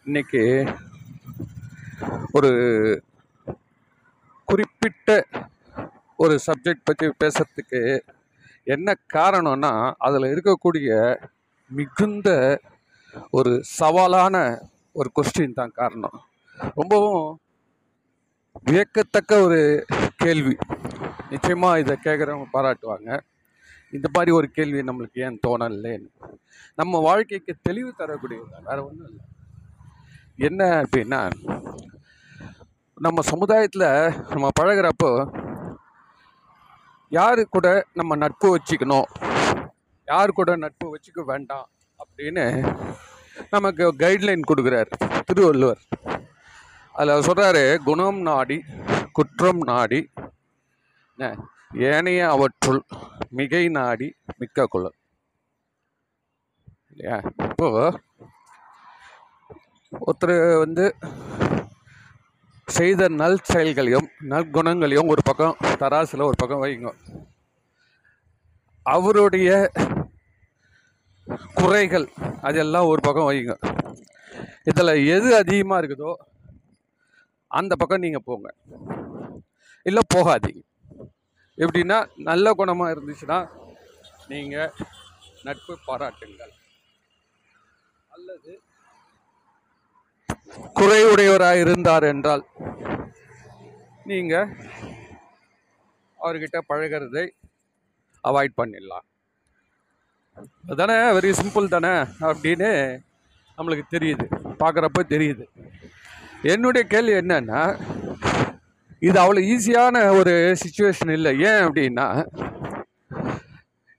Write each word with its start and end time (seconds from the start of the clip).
இன்னைக்கு 0.06 0.42
ஒரு 2.31 2.51
குறிப்பிட்ட 4.46 5.17
ஒரு 6.15 6.35
சப்ஜெக்ட் 6.47 6.87
பற்றி 6.90 7.07
பேசுறதுக்கு 7.23 7.81
என்ன 8.63 8.96
காரணம்னா 9.13 9.73
அதில் 9.97 10.31
இருக்கக்கூடிய 10.33 11.17
மிகுந்த 11.67 12.29
ஒரு 13.31 13.53
சவாலான 13.79 14.35
ஒரு 14.91 15.12
கொஸ்டின் 15.15 15.60
தான் 15.62 15.78
காரணம். 15.81 16.20
ரொம்பவும் 16.80 17.25
வியக்கத்தக்க 18.62 19.41
ஒரு 19.41 19.85
கேள்வி. 20.16 20.55
நிச்சயமாக 21.30 21.80
இதை 21.80 21.95
கேட்குறவங்க 22.03 22.45
பாராட்டுவாங்க. 22.53 23.20
இந்த 23.91 24.07
மாதிரி 24.12 24.31
ஒரு 24.31 24.49
கேள்வி 24.49 24.79
நம்மளுக்கு 24.79 25.20
ஏன் 25.26 25.39
தோணலேன்னு. 25.48 26.09
நம்ம 26.76 26.99
வாழ்க்கைக்கு 26.99 27.55
தெளிவு 27.62 27.93
தரக்கூடியது 27.98 28.63
வேறு 28.66 28.85
ஒன்றும் 28.85 29.07
இல்லை. 29.07 29.26
என்ன 30.38 30.84
அப்படின்னா 30.84 31.31
நம்ம 32.93 33.21
சமுதாயத்தில் 33.21 34.13
நம்ம 34.29 34.49
பழகுறப்போ 34.59 35.12
யார் 37.09 37.41
கூட 37.49 37.85
நம்ம 37.93 38.15
நட்பு 38.15 38.57
வச்சுக்கணும்? 38.57 39.09
யார் 40.05 40.31
கூட 40.31 40.55
நட்பு 40.55 40.95
வச்சுக்க 40.95 41.26
வேண்டாம் 41.26 41.70
அப்படின்னு 42.04 42.45
நமக்கு 43.49 43.93
கைட்லைன் 43.93 44.49
கொடுக்குறாரு. 44.51 44.91
திருவள்ளுவர். 45.26 45.81
அதில் 46.96 47.26
சொல்கிறாரு 47.28 47.64
குணம் 47.88 48.20
நாடி 48.28 48.58
குற்றம் 49.18 49.62
நாடி 49.70 50.00
ஏனைய 51.91 52.22
அவற்றுள் 52.35 52.82
மிகை 53.38 53.63
நாடி 53.77 54.08
மிக்க 54.41 54.66
குழு 54.74 54.90
இல்லையா? 56.91 57.18
இப்போ 57.48 57.68
ஒருத்தர் 59.91 60.35
வந்து 60.63 60.85
செய்த 62.68 63.07
நல் 63.22 63.40
செயல்களையும் 63.52 64.07
நற்குணங்களையும் 64.31 65.09
ஒரு 65.13 65.22
பக்கம் 65.30 65.57
தராசில் 65.81 66.28
ஒரு 66.30 66.38
பக்கம் 66.41 66.63
வைங்க. 66.63 66.91
அவருடைய 68.85 69.50
குறைகள் 71.59 72.07
அதெல்லாம் 72.47 72.89
ஒரு 72.91 73.02
பக்கம் 73.07 73.30
வைங்க. 73.30 73.55
இதில் 74.72 74.94
எது 75.16 75.30
அதிகமாக 75.41 75.80
இருக்குதோ 75.81 76.13
அந்த 77.59 77.73
பக்கம் 77.79 78.03
நீங்கள் 78.05 78.27
போங்க. 78.27 78.49
இல்லை 79.89 80.01
போகாதீங்க 80.15 80.63
எப்படின்னா 81.63 81.97
நல்ல 82.29 82.53
குணமாக 82.59 82.93
இருந்துச்சுன்னா 82.93 83.39
நீங்கள் 84.31 84.73
நட்பு 85.47 85.73
பாராட்டுங்கள். 85.87 86.53
அல்லது 88.15 88.51
குறையுடையவராக 90.79 91.61
இருந்தார் 91.63 92.05
என்றால் 92.13 92.43
நீங்கள் 94.11 94.49
அவர்கிட்ட 96.23 96.57
பழகிறதை 96.69 97.25
அவாய்ட் 98.29 98.59
பண்ணிடலாம். 98.59 99.05
அதுதானே 100.67 100.95
வெரி 101.15 101.31
சிம்பிள் 101.39 101.73
தானே? 101.73 101.93
அப்படின்னு 102.29 102.69
நம்மளுக்கு 103.57 103.85
தெரியுது. 103.95 104.25
பார்க்குறப்ப 104.61 105.01
தெரியுது. 105.13 105.45
என்னுடைய 106.44 106.88
கேள்வி 106.88 107.11
என்னன்னா 107.11 107.80
இது 108.99 109.22
அவ்வளோ 109.22 109.38
ஈஸியான 109.38 110.17
ஒரு 110.17 110.55
சுச்சுவேஷன் 110.66 111.11
இல்லை. 111.11 111.39
ஏன் 111.39 111.66
அப்படின்னா 111.66 112.25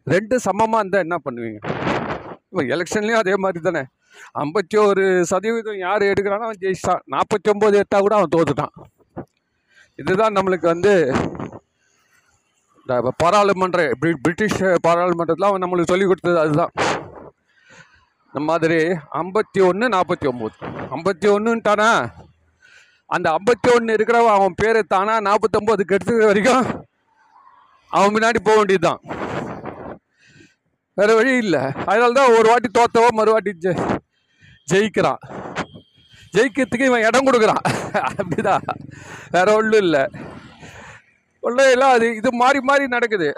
ரெண்டு 0.04 0.40
சமமாக 0.40 0.86
இருந்தால் 0.86 1.00
என்ன 1.00 1.18
பண்ணுவீங்க? 1.24 1.58
இப்போ 2.48 2.62
எலெக்ஷன்லேயும் 2.62 3.18
அதே 3.18 3.36
மாதிரி 3.36 3.70
தானே. 3.70 3.84
ஐம்பத்தி 4.38 4.86
ஒரு 4.86 5.26
சதவீதம் 5.26 5.78
யார் 5.78 6.02
எடுக்கிறானோ 6.02 6.38
அவன் 6.38 6.56
ஜெயிச்சிட்டான் 6.60 7.00
நாற்பத்தி 7.10 7.52
ஒம்பது 7.52 7.72
எடுத்தால் 7.72 8.00
கூட 8.00 8.14
அவன் 8.14 8.28
தோத்துட்டான். 8.36 8.84
இதுதான் 9.96 10.32
நம்மளுக்கு 10.32 10.66
வந்து 10.66 11.14
இந்த 12.76 13.12
பாராளுமன்ற 13.16 13.90
பிரி- 13.90 14.16
பிரிட்டிஷ் 14.22 14.62
பாராளுமன்றத்தில் 14.82 15.48
அவன் 15.48 15.62
நம்மளுக்கு 15.62 15.82
சொல்லிக் 15.82 16.06
கொடுத்தது 16.06 16.38
அதுதான். 16.38 16.70
இந்த 18.26 18.40
மாதிரி 18.40 18.74
ஐம்பத்தி 19.12 19.66
ஒன்று 19.66 19.88
நாற்பத்தி 19.88 20.24
ஒம்பது 20.24 20.66
ஐம்பத்தி 20.90 21.28
ஒன்றுன்ட்டானா 21.28 22.08
அந்த 23.10 23.26
ஐம்பத்தி 23.36 23.68
ஒன்று 23.74 23.94
இருக்கிறவன் 23.96 24.36
அவன் 24.36 24.58
பேரை 24.60 24.82
தானா? 24.82 25.14
நாற்பத்தொம்போதுக்கு 25.28 25.94
எடுத்துக்கிற 25.96 26.30
வரைக்கும் 26.30 26.64
அவன் 27.90 28.14
முன்னாடி 28.14 28.38
போக 28.42 28.56
வேண்டியதுதான். 28.56 29.00
வேறு 30.98 31.14
வழி 31.18 31.32
இல்லை. 31.44 31.60
அதனால 31.88 32.16
தான் 32.18 32.34
ஒரு 32.38 32.46
வாட்டி 32.50 32.68
தோத்தவோ 32.78 33.08
மறுவாட்டி 33.18 33.52
ஜெ 33.64 33.72
ஜெயிக்கிறான். 34.72 35.20
ஜெயிக்கிறதுக்கு 36.34 36.88
இவன் 36.90 37.06
இடம் 37.08 37.26
கொடுக்குறான். 37.28 37.64
அப்படிதான். 38.20 38.64
வேற 39.34 39.46
ஒன்றும் 39.58 39.82
இல்லை. 39.86 40.02
ஒன்றும் 41.40 41.70
இல்லை. 41.74 41.88
அது 41.96 42.06
இது 42.20 42.30
மாறி 42.42 42.60
மாறி 42.70 42.86
நடக்குது. 42.96 43.30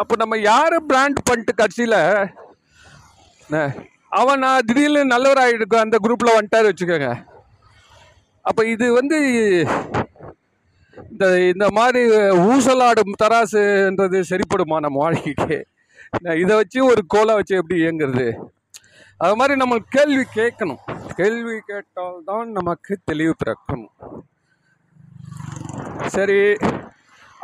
அப்போ 0.00 0.14
நம்ம 0.16 0.38
யாரை 0.50 0.78
பிராண்ட் 0.90 1.18
பண்ணிட்டு 1.28 1.54
கட்சியில் 1.54 2.00
அவன் 4.20 4.42
நான் 4.44 4.66
திடீர்னு 4.68 5.02
நல்லவராகிருக்கு 5.14 5.84
அந்த 5.84 5.96
குரூப்பில் 6.04 6.36
வந்துட்டார் 6.36 6.68
வச்சுக்கோங்க. 6.70 7.10
அப்போ 8.50 8.62
இது 8.74 8.86
வந்து 8.98 9.18
இந்த 11.10 11.24
இந்த 11.52 11.66
மாதிரி 11.78 12.00
ஊசலாடும் 12.46 13.18
தராசுன்றது 13.22 14.18
சரிப்படுமா 14.30 14.76
நம்ம 14.84 14.98
வாழ்க்கைக்கு? 14.98 15.58
இதை 16.42 16.52
வச்சு 16.56 16.78
ஒரு 16.86 17.02
கோலை 17.06 17.34
வச்சு 17.34 17.54
எப்படி 17.56 17.76
இயங்குறது? 17.82 18.26
அது 19.20 19.34
மாதிரி 19.36 19.54
நம்ம 19.56 19.74
கேள்வி 19.96 20.24
கேட்கணும். 20.38 20.82
கேள்வி 21.20 21.56
கேட்டால்தான் 21.70 22.48
நமக்கு 22.58 22.92
தெளிவு 23.04 23.34
பிறக்கும் 23.38 23.86
சரி 26.14 26.38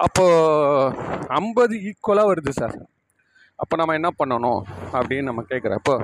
அப்போ 0.07 0.27
ஐம்பது 1.39 1.75
ஈக்குவலாக 1.89 2.31
வருது 2.31 2.53
சார் 2.61 2.77
அப்போ 3.59 3.75
நம்ம 3.77 3.95
என்ன 3.95 4.11
பண்ணணும் 4.19 4.63
அப்படின்னு 4.97 5.29
நம்ம 5.31 5.45
கேட்குறப்போ 5.51 5.97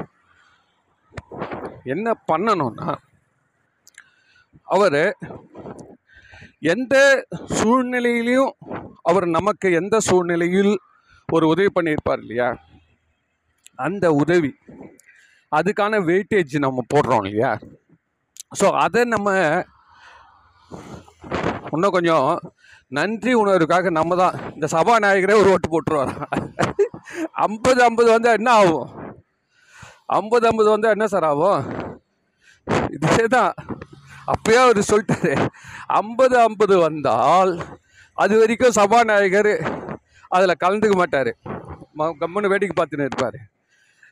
என்ன 1.95 2.09
பண்ணணும்னா 2.31 2.91
அவர் 4.73 5.01
எந்த 6.73 6.95
சூழ்நிலையிலையும் 7.59 8.53
அவர் 9.11 9.27
நமக்கு 9.37 9.69
எந்த 9.81 9.97
சூழ்நிலையில் 10.09 10.73
ஒரு 11.29 11.45
உதவி 11.53 11.71
பண்ணியிருப்பார் 11.77 12.23
இல்லையா? 12.25 12.49
அந்த 13.87 14.07
உதவி 14.23 14.53
அதுக்கான 15.53 16.01
வெயிட்டேஜ் 16.09 16.55
நம்ம 16.65 16.85
போடுறோம் 16.95 17.25
இல்லையா? 17.25 17.51
ஸோ 18.61 18.67
அதை 18.85 19.03
நம்ம 19.15 19.29
இன்னும் 21.75 21.95
கொஞ்சம் 21.97 22.27
நன்றி 22.93 23.33
உணர்வுக்காக 23.43 23.91
நம்ம 23.99 24.17
தான் 24.23 24.35
இந்த 24.55 24.67
சபாநாயகரே 24.75 25.37
ஒரு 25.43 25.53
ஓட்டு 25.55 25.69
போட்டுருவார்? 25.75 26.13
ஐம்பது 27.47 27.81
ஐம்பது 27.89 28.09
வந்தால் 28.15 28.39
என்ன 28.41 28.51
ஆகும்? 28.61 28.89
ஐம்பது 30.19 30.45
ஐம்பது 30.51 30.69
வந்தால் 30.75 30.95
என்ன 30.97 31.07
சார் 31.15 31.29
ஆகும்? 31.31 31.63
இதே 32.97 33.25
தான் 33.37 33.53
அப்பயே 34.33 34.59
அவர் 34.65 34.81
சொல்லிட்டாரு 34.91 35.33
ஐம்பது 36.01 36.37
ஐம்பது 36.39 36.79
வந்தால் 36.79 37.53
அது 38.19 38.35
வரைக்கும் 38.39 38.77
சபாநாயகர் 38.79 39.53
அதில் 40.31 40.61
கலந்துக்க 40.65 40.95
மாட்டார். 40.97 41.31
கம்முன்னு 42.21 42.51
வேடிக்கை 42.53 42.75
பார்த்துன்னு 42.77 43.09
இருப்பார். 43.09 43.39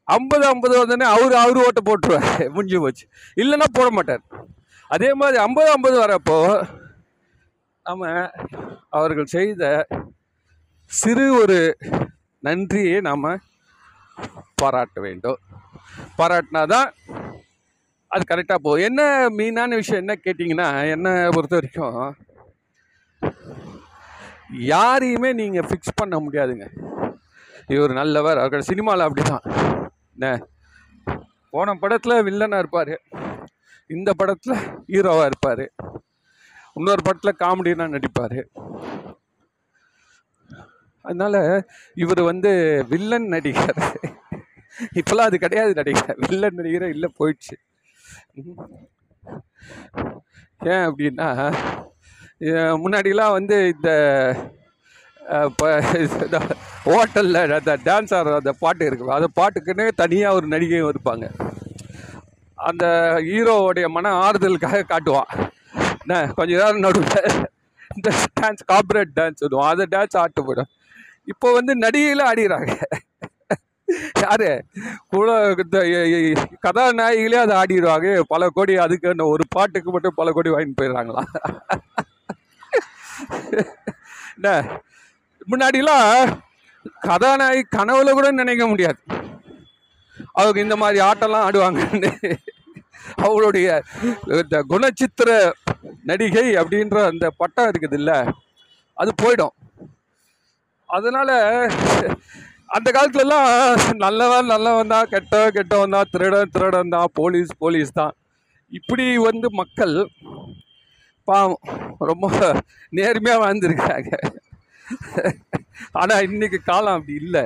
ஐம்பது 0.09 0.45
ஐம்பது 0.47 0.75
வந்தோடனே 0.79 1.07
அவர் 1.15 1.35
அவர் 1.35 1.65
ஓட்டை 1.65 1.83
போட்டுருவார். 1.89 2.29
முடிஞ்சு 2.55 2.79
போச்சு. 2.81 3.05
இல்லைன்னா 3.37 3.69
போட 3.73 3.89
மாட்டார். 3.91 4.23
அதே 4.91 5.11
மாதிரி 5.15 5.39
ஐம்பது 5.43 5.69
ஐம்பது 5.71 5.97
வரப்போ 6.05 6.39
நம்ம 7.87 8.05
அவர்கள் 8.89 9.33
செய்த 9.37 9.65
சிறு 10.91 11.27
ஒரு 11.35 11.59
நன்றியை 12.43 13.01
நாம் 13.01 13.27
பாராட்ட 14.55 15.01
வேண்டும். 15.01 15.39
பாராட்டினா 16.19 16.63
தான் 16.67 16.89
அது 18.13 18.25
கரெக்டாக 18.31 18.61
போகும் 18.63 18.87
என்ன 18.89 19.29
மீனான 19.29 19.69
விஷயம் 19.69 20.09
என்ன 20.09 20.21
கேட்டிங்கன்னா 20.25 20.91
என்னை 20.91 21.29
பொறுத்த 21.29 21.55
வரைக்கும் 21.55 22.17
யாரையுமே 24.51 25.33
நீங்கள் 25.33 25.67
ஃபிக்ஸ் 25.69 25.99
பண்ண 26.01 26.19
முடியாதுங்க. 26.19 26.67
இவர் 27.67 27.93
நல்லவர் 27.93 28.39
அவர் 28.39 28.63
சினிமாவில் 28.63 29.07
அப்படி 29.07 29.29
தான் 29.29 29.45
என்ன? 30.15 30.47
போன 31.51 31.75
படத்தில் 31.75 32.25
வில்லனாக 32.29 32.59
இருப்பார். 32.59 33.01
இந்த 33.87 34.13
படத்தில் 34.13 34.57
ஹீரோவாக 34.89 35.27
இருப்பார். 35.27 35.65
இன்னொரு 36.75 37.03
படத்தில் 37.03 37.41
காமெடியாக 37.45 37.95
நடிப்பார். 37.97 38.41
அதனால் 41.03 41.69
இவர் 41.95 42.23
வந்து 42.23 42.51
வில்லன் 42.89 43.27
நடிகர். 43.27 43.81
இப்போலாம் 44.95 45.29
அது 45.31 45.39
கிடையாது 45.39 45.75
நடிகர். 45.75 46.17
வில்லன் 46.29 46.57
நடிகரே 46.57 46.89
இல்லை 46.89 47.11
போயிடுச்சு. 47.19 47.57
ஏன் 50.73 50.87
அப்படின்னா 50.89 51.29
முன்னாடிலாம் 52.83 53.37
வந்து 53.39 53.57
இந்த 53.75 53.91
இப்போ 55.49 55.67
ஹோட்டலில் 56.87 57.55
அந்த 57.59 57.73
டான்ஸ் 57.89 58.15
ஆடுற 58.19 58.39
அந்த 58.43 58.53
பாட்டு 58.63 58.87
இருக்கு 58.89 59.19
அந்த 59.19 59.29
பாட்டுக்குன்னே 59.41 59.87
தனியாக 60.03 60.37
ஒரு 60.39 60.47
நடிகையும் 60.55 60.91
இருப்பாங்க. 60.93 61.27
அந்த 62.69 62.85
ஹீரோவுடைய 63.29 63.87
மன 63.97 64.13
ஆறுதலுக்காக 64.25 64.81
காட்டுவான். 64.93 65.31
என்ன 66.03 66.17
கொஞ்ச 66.39 66.51
நேரம் 66.61 66.85
நடுவில் 66.87 67.47
இந்த 67.97 68.11
டான்ஸ் 68.41 68.65
கார்பரேட் 68.73 69.15
டான்ஸ் 69.19 69.45
விடுவோம் 69.45 69.71
அந்த 69.73 69.87
டான்ஸ் 69.95 70.19
ஆட்டு 70.23 70.47
போயிடும். 70.49 70.71
இப்போ 71.33 71.49
வந்து 71.59 71.73
நடிகையில் 71.85 72.29
ஆடிடுறாங்க. 72.31 72.73
யாரு? 74.23 74.51
கூட 75.09 75.29
இந்த 75.65 75.79
கதாநாயகிகளே 76.67 77.39
அதை 77.45 77.55
ஆடிடுவாங்க. 77.63 78.09
பல 78.35 78.49
கோடி 78.49 78.77
அதுக்கு 78.77 79.09
என்ன 79.09 79.25
ஒரு 79.25 79.45
பாட்டுக்கு 79.49 79.91
மட்டும் 79.91 80.19
பல 80.21 80.33
கோடி 80.33 80.51
வாங்கிட்டு 80.51 80.79
போயிடுறாங்களா? 80.81 81.23
என்ன? 84.37 84.51
முன்னாடிலாம் 85.51 86.39
கதாநாயகி 87.01 87.65
கனவுல 87.77 88.11
கூட 88.11 88.31
நினைக்க 88.31 88.67
முடியாது. 88.67 89.01
அவங்க 90.33 90.59
இந்த 90.61 90.77
மாதிரி 90.77 90.99
ஆட்டம்லாம் 91.07 91.47
ஆடுவாங்கன்னு. 91.49 92.11
அவளுடைய 93.17 93.69
இந்த 94.27 94.57
குணச்சித்திர 94.69 95.31
நடிகை 96.05 96.47
அப்படின்ற 96.61 96.97
அந்த 97.07 97.27
பட்டம் 97.37 97.71
இருக்குது 97.71 97.97
இல்லை 98.01 98.19
அது 98.95 99.11
போயிடும். 99.23 99.55
அதனால 100.87 101.31
அந்த 102.71 102.89
காலத்துலலாம் 102.97 103.49
நல்லவன் 104.05 104.51
நல்லவன் 104.53 104.93
தான் 104.95 105.11
கெட்ட 105.13 105.37
கெட்டவன் 105.57 105.95
தான் 105.97 106.11
திருடன் 106.13 106.53
திருடன் 106.57 106.93
தான் 106.97 107.09
போலீஸ் 107.19 107.53
போலீஸ் 107.63 107.93
தான் 108.01 108.15
இப்படி 108.73 109.07
வந்து 109.29 109.47
மக்கள் 109.61 109.95
பாவம் 111.29 111.63
ரொம்ப 112.11 112.27
நேர்மையாக 112.99 113.43
வாழ்ந்துருக்காங்க 113.45 114.11
ஆனால் 116.01 116.25
இன்னைக்கு 116.29 116.59
காலம் 116.71 116.97
அப்படி 116.99 117.15
இல்லை. 117.23 117.45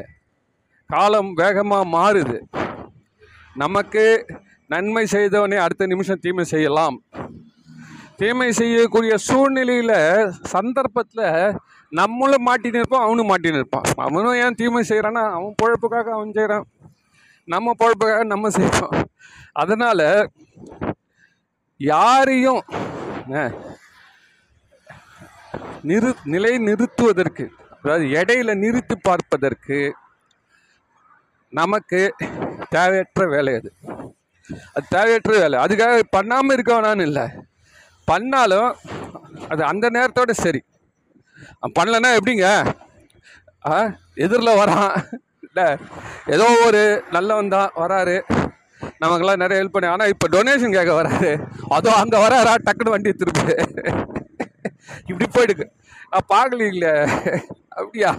காலம் 0.91 1.31
வேகமாக 1.41 1.91
மாறுது. 1.97 2.39
நமக்கு 3.63 4.05
நன்மை 4.71 5.05
செய்தவனே 5.15 5.57
அடுத்த 5.65 5.87
நிமிஷம் 5.93 6.23
தீமை 6.25 6.45
செய்யலாம். 6.55 6.97
தீமை 8.21 8.49
செய்யக்கூடிய 8.61 9.15
சூழ்நிலையில் 9.29 9.97
சந்தர்ப்பத்தில் 10.55 11.29
நம்மளும் 11.95 12.47
மாட்டின்னு 12.47 12.81
இருப்போம் 12.81 13.05
அவனும் 13.07 13.31
மாட்டின்னு 13.31 13.61
இருப்பான். 13.61 13.89
அவனும் 14.07 14.39
ஏன் 14.45 14.59
தீமை 14.61 14.83
செய்கிறான்னா 14.89 15.23
அவன் 15.37 15.59
பொழப்புக்காக 15.63 16.09
அவன் 16.17 16.37
செய்கிறான் 16.39 16.67
நம்ம 17.49 17.75
பொழப்புக்காக 17.81 18.25
நம்ம 18.25 18.51
செய்கிறோம் 18.51 18.95
அதனால் 19.63 20.07
யாரையும் 21.81 22.63
நிறு 25.91 26.11
நிலை 26.35 26.53
நிறுத்துவதற்கு 26.69 27.45
அதாவது 27.79 28.05
இடையில 28.19 28.51
நிறுத்தி 28.59 28.97
பார்ப்பதற்கு 29.09 29.79
நமக்கு 31.53 32.01
தேவையற்ற 32.75 33.25
வேலை 33.35 33.53
அது. 33.55 33.71
அது 34.75 34.87
தேவையற்ற 34.89 35.33
வேலை. 35.43 35.57
அதுக்காக 35.65 36.03
பண்ணாமல் 36.17 36.55
இருக்கவனான்னு 36.57 37.05
இல்லை. 37.09 37.25
பண்ணாலும் 38.09 38.71
அது 39.53 39.63
அந்த 39.73 39.87
நேரத்தோட 39.97 40.33
சரி. 40.45 40.61
பண்ணலன்னா 41.79 42.11
எப்படிங்க? 42.19 42.49
ஆ 43.71 43.77
எதிரில் 44.25 44.59
வரான். 44.61 44.95
இல்லை 45.47 45.69
ஏதோ 46.35 46.47
ஒரு 46.67 46.83
நல்லவன் 47.17 47.55
தான் 47.57 47.71
வராரு. 47.83 48.17
நமக்கெல்லாம் 49.03 49.43
நிறைய 49.43 49.61
ஹெல்ப் 49.61 49.77
பண்ணி 49.77 49.89
ஆனால் 49.93 50.13
இப்போ 50.13 50.27
டொனேஷன் 50.35 50.77
கேட்க 50.77 50.93
வராரு. 51.01 51.31
அதுவும் 51.77 52.01
அங்கே 52.03 52.19
வராரா? 52.25 52.53
டக்குன்னு 52.67 52.95
வண்டி 52.95 53.13
திருப்பி 53.21 53.55
இப்படி 55.11 55.27
போயிடுக்கு 55.35 55.67
நான் 56.13 56.31
பார்க்கலீங்களே. 56.35 56.95
அப்படியா? 57.79 58.11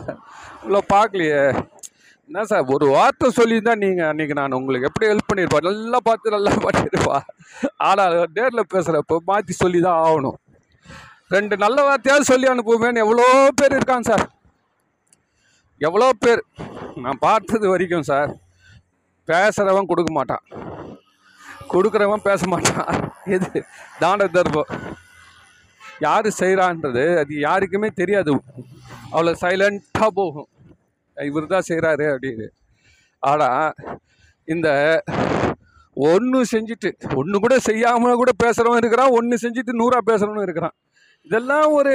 இவ்வளோ 0.62 0.82
பார்க்கலையே. 0.94 1.42
என்ன 2.30 2.44
சார் 2.52 2.72
ஒரு 2.76 2.86
வார்த்தை 2.96 3.28
சொல்லியிருந்தா 3.40 3.74
நீங்கள் 3.84 4.08
அன்றைக்கி 4.12 4.36
நான் 4.40 4.58
உங்களுக்கு 4.60 4.88
எப்படி 4.90 5.10
ஹெல்ப் 5.12 5.30
பண்ணியிருப்பா 5.32 5.60
நல்லா 5.68 6.00
பார்த்து 6.08 6.36
நல்லா 6.36 6.54
பண்ணியிருப்பா. 6.66 7.18
ஆனால் 7.90 8.16
நேரில் 8.38 8.72
பேசுகிறப்போ 8.74 9.18
மாற்றி 9.30 9.56
சொல்லி 9.64 9.82
தான் 9.88 10.00
ஆகணும். 10.06 10.38
ரெண்டு 11.32 11.56
நல்ல 11.64 11.78
வார்த்தையாவது 11.88 12.30
சொல்லி 12.32 12.48
அனுப்புவேன்னு 12.52 13.04
எவ்வளோ 13.04 13.28
பேர் 13.60 13.78
இருக்காங்க 13.78 14.08
சார். 14.12 14.26
எவ்வளோ 15.82 16.10
பேர். 16.24 16.42
நான் 17.06 17.22
பார்த்தது 17.28 17.66
வரைக்கும் 17.70 18.10
சார் 18.10 18.32
பேசுகிறவன் 19.30 19.90
கொடுக்க 19.92 20.12
மாட்டான். 20.14 20.44
கொடுக்குறவன் 21.74 22.26
பேச 22.30 22.42
மாட்டான். 22.54 22.90
எது? 23.36 23.60
தான 24.00 24.28
தர்மம். 24.36 24.72
யார் 26.06 26.28
செய்கிறான்றது 26.42 27.04
அது 27.22 27.34
யாருக்குமே 27.48 27.90
தெரியாது. 28.02 28.32
அவ்வளோ 29.14 29.34
சைலண்ட்டாக 29.44 30.10
போகும். 30.20 30.50
இவர் 31.18 31.54
தான் 31.56 31.68
செய்கிறாரு 31.70 32.06
அப்படின்னு. 32.14 32.48
ஆனால் 33.24 33.74
இந்த 34.48 34.70
ஒன்று 35.98 36.40
செஞ்சுட்டு 36.54 36.90
ஒன்று 37.20 37.38
கூட 37.40 37.56
செய்யாமல் 37.70 38.20
கூட 38.22 38.32
பேசுகிறவன் 38.44 38.82
இருக்கிறான் 38.82 39.16
ஒன்று 39.20 39.36
செஞ்சுட்டு 39.44 39.82
நூறாக 39.82 40.04
பேசுகிறவனும் 40.10 40.48
இருக்கிறான். 40.48 40.76
இதெல்லாம் 41.26 41.72
ஒரு 41.72 41.94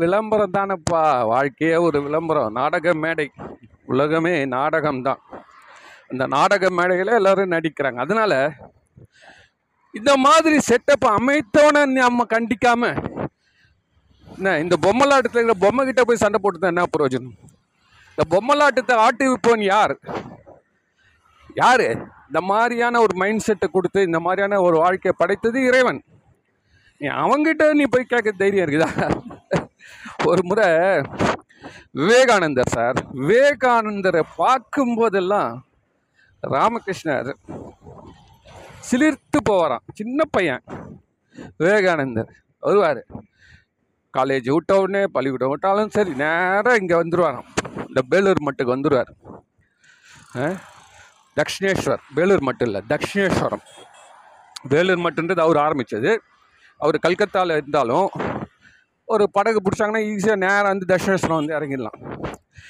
விளம்பரம் 0.00 0.54
தானப்பா. 0.58 1.02
வாழ்க்கையே 1.26 1.76
ஒரு 1.76 2.02
விளம்பரம். 2.02 2.52
நாடக 2.52 2.94
மேடை. 2.94 3.30
உலகமே 3.86 4.44
நாடகம்தான். 4.44 5.20
அந்த 6.08 6.26
நாடக 6.26 6.70
மேடையில் 6.70 7.18
எல்லாரும் 7.20 7.50
நடிக்கிறாங்க. 7.50 7.94
அதனால 7.94 8.32
இந்த 9.90 10.16
மாதிரி 10.16 10.58
செட்டப்பை 10.58 11.08
அமைத்தவனை 11.20 11.86
நம்ம 11.86 12.26
கண்டிக்காம 12.34 12.82
என்ன 14.36 14.58
இந்த 14.58 14.76
பொம்மலாட்டத்தில் 14.82 15.38
இருக்கிற 15.38 15.54
பொம்மை 15.60 15.84
கிட்ட 15.84 16.04
போய் 16.04 16.16
சண்டை 16.16 16.38
போட்டு 16.42 16.58
தான் 16.58 16.72
என்ன 16.74 16.84
பிரயோஜனம்? 16.94 17.34
இந்த 18.12 18.24
பொம்மலாட்டத்தை 18.30 18.94
ஆட்டி 18.96 19.26
விப்பவன் 19.26 19.64
யார்? 19.64 19.94
யாரு? 21.54 21.88
இந்த 22.26 22.40
மாதிரியான 22.40 23.00
ஒரு 23.00 23.14
மைண்ட் 23.14 23.40
செட்டை 23.40 23.68
கொடுத்து 23.72 24.02
இந்த 24.02 24.20
மாதிரியான 24.20 24.60
ஒரு 24.62 24.76
வாழ்க்கையை 24.76 25.14
படைத்தது 25.16 25.64
இறைவன். 25.64 26.00
நீ 27.02 27.08
அவங்கிட்ட 27.22 27.64
நீ 27.78 27.84
போய் 27.92 28.10
கேட்க 28.12 28.30
தைரியம் 28.40 28.64
இருக்குதா? 28.64 28.90
ஒரு 30.30 30.42
முறை 30.48 30.66
விவேகானந்தர் 32.00 32.72
சார் 32.74 32.98
விவேகானந்தரை 33.28 34.22
பார்க்கும்போதெல்லாம் 34.40 35.52
ராமகிருஷ்ணர் 36.42 37.30
சிலிர்த்து 38.88 39.38
போவாராம். 39.48 39.84
சின்ன 39.98 40.22
பையன் 40.36 40.64
விவேகானந்தர். 41.60 42.30
வருவார். 42.62 43.02
காலேஜ் 44.14 44.48
விட்ட 44.54 44.72
உடனே 44.82 45.02
பள்ளிக்கூடம் 45.14 45.52
விட்டாலும் 45.52 45.92
சரி 45.96 46.12
நேராக 46.22 46.80
இங்கே 46.80 46.96
வந்துடுவாராம் 47.02 47.48
இந்த 47.88 48.00
பேலூர் 48.10 48.46
மட்டுக்கு 48.46 48.74
வந்துடுவார் 48.74 49.12
தக்ஷிணேஸ்வர் 51.38 52.02
பேலூர் 52.16 52.44
மட்டும் 52.48 52.68
இல்லை 52.68 52.80
தக்ஷிணேஸ்வரம் 52.92 53.64
வேலூர் 54.72 55.04
மட்டுன்றது 55.06 55.42
அவர் 55.46 55.60
ஆரம்பித்தது 55.66 56.10
அவர் 56.82 57.04
கல்கத்தாவில் 57.06 57.56
இருந்தாலும் 57.58 58.08
ஒரு 59.04 59.24
படகு 59.36 59.60
பிடிச்சாங்கன்னா 59.64 60.02
ஈஸியாக 60.12 60.42
நேராக 60.44 60.68
வந்து 60.68 60.86
தட்சிணேஸ்வரம் 60.92 61.40
வந்து 61.40 61.56
இறங்கிடலாம். 61.58 61.98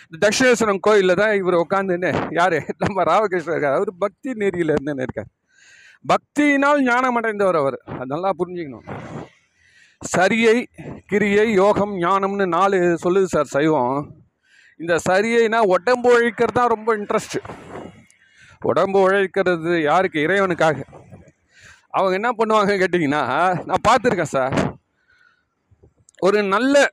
இந்த 0.06 0.16
தட்சிணேஸ்வரம் 0.22 0.80
கோயிலில் 0.80 1.20
தான் 1.20 1.34
இவர் 1.34 1.56
உட்காந்துன்னு 1.64 2.10
யார்? 2.38 2.56
நம்ம 2.78 3.02
ராமகிருஷ்ணர் 3.02 3.54
இருக்கார். 3.54 3.76
அவர் 3.78 3.90
பக்தி 3.98 4.30
நெறியில் 4.32 4.74
இருந்துன்னு 4.74 5.04
இருக்கார். 5.06 5.30
பக்தியினால் 6.12 6.80
ஞானம் 6.82 7.18
அடைந்தவர் 7.20 7.58
அவர். 7.62 7.78
அது 7.98 8.06
நல்லா 8.06 8.30
புரிஞ்சுக்கணும். 8.38 8.86
சரியை 10.02 10.56
கிரியை 11.06 11.44
யோகம் 11.52 11.94
ஞானம்னு 12.00 12.46
நாலு 12.46 12.78
சொல்லுது 13.04 13.28
சார் 13.34 13.52
சைவம். 13.56 13.98
இந்த 14.80 14.94
சரியைனா 15.08 15.60
உடம்பு 15.74 16.08
உழைக்கிறது 16.12 16.58
தான் 16.58 16.72
ரொம்ப 16.74 16.90
இன்ட்ரெஸ்ட் 16.96 17.38
உடம்பு 18.70 18.98
உழைக்கிறது 19.00 19.82
யாருக்கு? 19.82 20.18
இறைவனுக்காக. 20.26 20.78
அவங்க 21.94 22.14
என்ன 22.20 22.30
பண்ணுவாங்க 22.38 22.72
கேட்டிங்கன்னா 22.82 23.22
நான் 23.68 23.84
பார்த்துருக்கேன் 23.88 24.34
சார் 24.36 24.54
ஒரு 26.18 26.38
நல்ல 26.54 26.92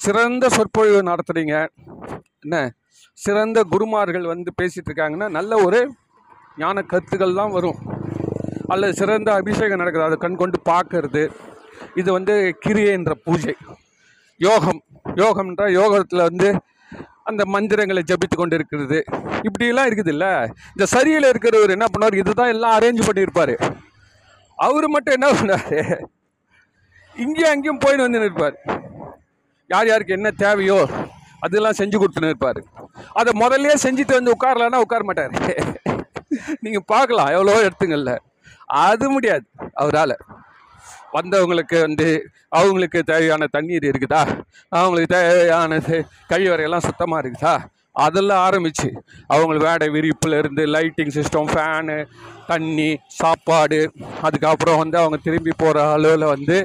சிறந்த 0.00 0.48
சொற்பொழிவு 0.48 1.00
நடத்துகிறீங்க 1.02 1.56
என்ன? 2.40 2.56
சிறந்த 3.18 3.58
குருமார்கள் 3.62 4.24
வந்து 4.24 4.50
பேசிகிட்டு 4.62 4.90
இருக்காங்கன்னா 4.90 5.28
நல்ல 5.30 5.56
ஒரு 5.64 5.80
ஞான 6.56 6.82
கருத்துக்கள் 6.82 7.34
தான் 7.34 7.50
வரும். 7.50 7.78
அல்லது 8.66 8.92
சிறந்த 8.94 9.32
அபிஷேகம் 9.32 9.80
நடக்குது 9.82 10.06
அதை 10.06 10.16
கண் 10.16 10.40
கொண்டு 10.42 10.58
பார்க்கறது. 10.70 11.22
இது 11.94 12.12
வந்து 12.12 12.34
கிரியைன்ற 12.66 13.12
பூஜை. 13.24 13.54
யோகம். 14.40 14.82
யோகம்ன்ற 15.22 15.64
யோகத்தில் 15.80 16.26
வந்து 16.28 16.48
அந்த 17.26 17.42
மந்திரங்களை 17.54 18.02
ஜபித்து 18.10 18.36
கொண்டு 18.36 18.56
இருக்கிறது 18.58 18.98
இப்படியெல்லாம் 19.42 19.88
இருக்குது 19.88 20.12
இல்லை 20.14 20.30
இந்த 20.74 20.86
சரியில் 20.94 21.30
இருக்கிறவர் 21.32 21.74
என்ன 21.76 21.86
பண்ணுவார்? 21.92 22.16
இதுதான் 22.22 22.52
எல்லாம் 22.54 22.74
அரேஞ்ச் 22.78 23.06
பண்ணியிருப்பார். 23.08 23.54
அவர் 24.58 24.86
மட்டும் 24.88 25.16
என்ன 25.18 25.28
பண்ணார் 25.32 26.02
இங்கேயும் 27.16 27.52
அங்கேயும் 27.52 27.82
போயின்னு 27.84 28.06
வந்து 28.06 28.22
நிற்பார். 28.24 28.56
யார் 29.70 29.90
யாருக்கு 29.90 30.18
என்ன 30.18 30.30
தேவையோ 30.44 30.78
அதெல்லாம் 31.46 31.78
செஞ்சு 31.78 31.96
கொடுத்துன்னு 31.98 32.30
இருப்பார் 32.32 32.60
அதை 33.20 33.30
முதல்லையே 33.40 33.76
செஞ்சுட்டு 33.84 34.18
வந்து 34.18 34.34
உட்காரலன்னா 34.34 34.82
உட்கார 34.84 35.02
மாட்டார். 35.04 35.32
நீங்கள் 36.64 36.86
பார்க்கலாம் 36.86 37.32
எவ்வளோ 37.36 37.56
எடுத்துங்கள்ல. 37.66 38.12
அது 38.84 39.06
முடியாது 39.10 39.44
அவரால். 39.74 40.14
வந்தவங்களுக்கு 41.16 41.80
வந்து 41.80 42.08
அவங்களுக்கு 42.48 43.02
தேவையான 43.02 43.46
தண்ணீர் 43.46 43.90
இருக்குதா? 43.90 44.22
அவங்களுக்கு 44.68 45.14
தேவையான 45.14 45.80
கழிவறையெல்லாம் 46.32 46.88
சுத்தமாக 46.88 47.22
இருக்குதா? 47.22 47.54
அதெல்லாம் 48.04 48.42
ஆரம்பிச்சு. 48.46 48.88
அவங்களுக்கு 49.26 49.66
வேடை 49.68 49.86
விரிப்புலேருந்து 49.96 50.62
லைட்டிங் 50.74 51.12
சிஸ்டம் 51.16 51.50
ஃபேனு 51.52 51.96
தண்ணி 52.46 52.88
சாப்பாடு 53.20 53.80
அதுக்கப்புறம் 54.20 54.80
வந்து 54.82 54.96
அவங்க 54.98 55.18
திரும்பி 55.22 55.52
போகிற 55.56 55.92
அளவில் 55.92 56.26
வந்து 56.34 56.56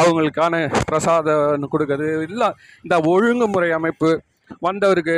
அவங்களுக்கான 0.00 0.54
பிரசாதம் 0.90 1.70
கொடுக்குறது. 1.74 2.08
எல்லாம் 2.28 2.56
இந்த 2.82 2.98
ஒழுங்குமுறை 3.12 3.70
அமைப்பு 3.78 4.10
வந்தவருக்கு 4.66 5.16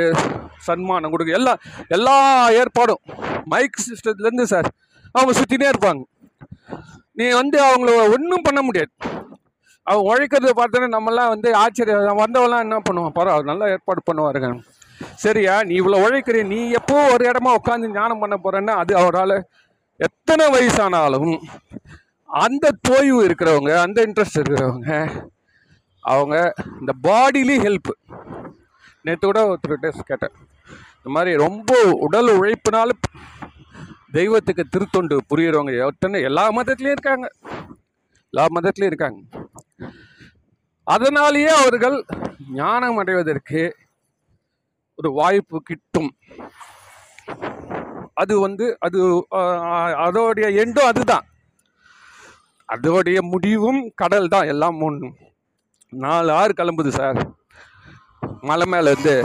சன்மானம் 0.67 1.11
கொடுக்க 1.11 1.39
எல்லா 1.39 1.53
எல்லா 1.87 2.15
ஏற்பாடும். 2.59 3.01
மைக் 3.45 3.83
சிஸ்டத்துலேருந்து 3.87 4.45
சார் 4.53 4.69
அவங்க 5.11 5.33
சுற்றினே 5.39 5.69
இருப்பாங்க. 5.73 6.03
நீ 7.17 7.25
வந்து 7.31 7.57
அவங்கள 7.67 7.91
ஒன்றும் 8.15 8.45
பண்ண 8.47 8.61
முடியாது. 8.61 8.91
அவங்க 9.87 10.05
உழைக்கிறத 10.09 10.51
பார்த்தோன்னா 10.59 10.89
நம்மலாம் 10.97 11.31
வந்து 11.33 11.49
ஆச்சரியம் 11.55 12.21
வந்தவெல்லாம் 12.23 12.63
என்ன 12.65 12.77
பண்ணுவான்? 12.89 13.15
பரவாயில்ல 13.19 13.51
நல்லா 13.51 13.67
ஏற்பாடு 13.67 14.01
பண்ணுவாருங்க. 14.09 14.49
சரியா? 15.15 15.63
நீ 15.63 15.73
இவ்வளோ 15.81 15.99
உழைக்கிற 16.03 16.43
நீ 16.45 16.69
எப்போ 16.69 16.97
ஒரு 17.13 17.23
இடமா 17.31 17.51
உட்காந்து 17.59 17.95
ஞானம் 17.97 18.19
பண்ண 18.19 18.35
போறேன்னா 18.43 18.73
அது 18.83 18.93
அவரால் 18.97 19.35
எத்தனை 19.99 20.45
வயசானாலும் 20.53 21.33
அந்த 22.29 22.71
தோய்வு 22.89 23.19
இருக்கிறவங்க 23.27 23.71
அந்த 23.77 23.99
இன்ட்ரெஸ்ட் 24.07 24.39
இருக்கிறவங்க 24.39 24.91
அவங்க 26.03 26.35
இந்த 26.79 26.91
பாடிலி 27.07 27.57
ஹெல்ப் 27.65 27.91
நேற்று 29.01 29.25
கூட 29.27 29.39
ஒருத்தர்கிட்ட 29.47 29.89
கேட்டேன். 30.05 30.33
இந்த 30.97 31.09
மாதிரி 31.09 31.31
ரொம்ப 31.37 31.71
உடல் 31.99 32.29
உழைப்பினால 32.39 32.91
தெய்வத்துக்கு 34.15 34.63
திருத்தொண்டு 34.73 35.15
புரியுறவங்க 35.29 35.73
எத்தனை 35.85 36.21
எல்லா 36.29 36.45
மதத்துலேயும் 36.57 36.95
இருக்காங்க. 36.97 37.27
எல்லா 38.33 38.45
மதத்துலேயும் 38.55 38.91
இருக்காங்க. 38.91 39.19
அதனாலேயே 40.95 41.51
அவர்கள் 41.61 41.97
ஞானம் 42.59 42.99
அடைவதற்கு 43.01 43.61
ஒரு 44.99 45.09
வாய்ப்பு 45.19 45.57
கிட்டும். 45.69 46.11
அது 48.21 48.33
வந்து 48.45 48.65
அது 48.85 48.99
அதோடைய 50.05 50.47
எண்டும் 50.63 50.89
அதுதான். 50.91 51.25
அதோடைய 52.73 53.19
முடிவும் 53.31 53.81
கடல் 54.01 54.31
தான் 54.33 54.49
எல்லாம் 54.53 54.77
ஒன்று 54.87 55.09
நாலு 56.03 56.31
ஆறு 56.39 56.53
கிளம்புது 56.59 56.91
சார். 56.99 57.19
மலை 58.49 58.65
மேலேருந்து 58.73 59.15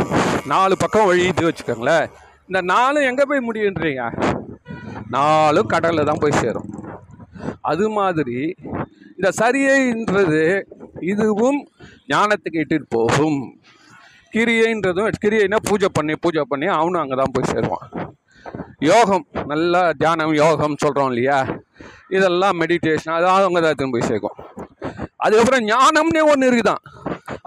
நாலு 0.52 0.74
பக்கம் 0.82 1.08
வழியுது 1.10 1.48
வச்சுக்கோங்களேன். 1.48 2.06
இந்த 2.48 2.60
நாலும் 2.72 3.08
எங்கே 3.10 3.24
போய் 3.30 3.48
முடியுன்றீங்க? 3.48 4.04
நாலும் 5.16 5.70
கடலில் 5.74 6.08
தான் 6.08 6.22
போய் 6.22 6.40
சேரும். 6.42 6.68
அது 7.70 7.84
மாதிரி 7.98 8.38
இந்த 9.16 9.28
சரியைன்றது 9.40 10.42
இதுவும் 11.12 11.60
ஞானத்துக்கு 12.12 12.62
இட்டுட்டு 12.62 12.88
போகும். 12.96 13.40
கிரியைன்றதும் 14.34 15.08
கிரியைனா 15.24 15.58
பூஜை 15.68 15.88
பண்ணி 15.98 16.14
பூஜை 16.24 16.42
பண்ணி 16.50 16.66
அவனும் 16.78 17.02
அங்கே 17.02 17.16
தான் 17.20 17.34
போய் 17.36 17.50
சேருவான். 17.52 17.86
யோகம் 18.90 19.24
நல்லா 19.52 19.82
தியானம் 20.00 20.34
யோகம் 20.42 20.80
சொல்கிறோம் 20.82 21.10
இல்லையா? 21.12 21.38
இதெல்லாம் 22.16 22.58
மெடிடேஷன் 22.62 23.16
அதாவது 23.18 23.46
அவங்க 23.46 23.60
தான் 23.66 23.94
போய் 23.94 24.08
சேர்க்கும். 24.10 24.38
அதுக்கப்புறம் 25.24 25.64
ஞானம்னே 25.72 26.22
ஒன்று 26.32 26.48
இருக்குதான். 26.50 26.82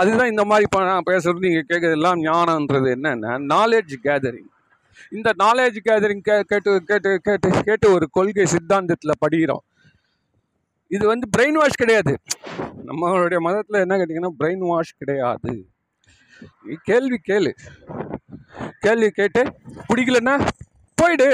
அதுதான் 0.02 0.32
இந்த 0.32 0.44
மாதிரி 0.50 0.66
இப்போ 0.68 0.80
நான் 0.90 1.08
பேசுகிறது 1.10 1.48
நீங்கள் 1.48 1.70
கேட்குறதெல்லாம் 1.72 2.20
ஞானன்றது 2.28 2.90
என்னென்னா 2.98 3.32
நாலேஜ் 3.54 3.94
கேதரிங் 4.08 4.51
இந்த 5.18 5.30
நாலேஜ் 5.44 5.78
கேதரிங் 5.88 6.24
கே 6.28 6.36
கேட்டு 6.52 6.72
கேட்டு 6.90 7.12
கேட்டு 7.28 7.50
கேட்டு 7.68 7.88
ஒரு 7.96 8.06
கொள்கை 8.18 8.46
சித்தாந்தத்தில் 8.54 9.20
படிக்கிறோம். 9.24 9.64
இது 10.96 11.04
வந்து 11.12 11.26
பிரெயின் 11.36 11.60
வாஷ் 11.62 11.82
கிடையாது. 11.82 12.14
நம்மளுடைய 12.90 13.40
மதத்தில் 13.48 13.82
என்ன 13.84 13.98
கேட்டிங்கன்னா 13.98 14.32
பிரெயின் 14.42 14.64
வாஷ் 14.72 15.00
கிடையாது 15.02 15.54
கேள்வி 16.90 17.18
கேளு. 17.30 17.52
கேள்வி 18.86 19.10
கேட்டு 19.20 19.42
பிடிக்கலன்னா 19.90 20.36
போயிடு. 21.02 21.30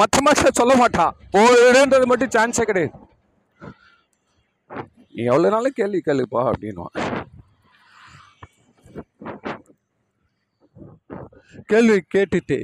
மற்ற 0.00 0.22
மாஸ்டர் 0.26 0.58
சொல்ல 0.60 0.74
மாட்டான் 0.82 1.16
போயிடுன்றது 1.34 2.06
மட்டும் 2.12 2.34
சான்ஸே 2.36 2.66
கிடையாது. 2.70 2.94
நீ 5.14 5.22
எவ்வளோ 5.32 5.50
நாளும் 5.54 5.78
கேள்வி 5.80 6.02
கேளுப்பா 6.06 6.42
அப்படின்னுவான். 6.52 6.96
கேள்வி 11.70 11.98
கேட்டுட்டு 12.14 12.58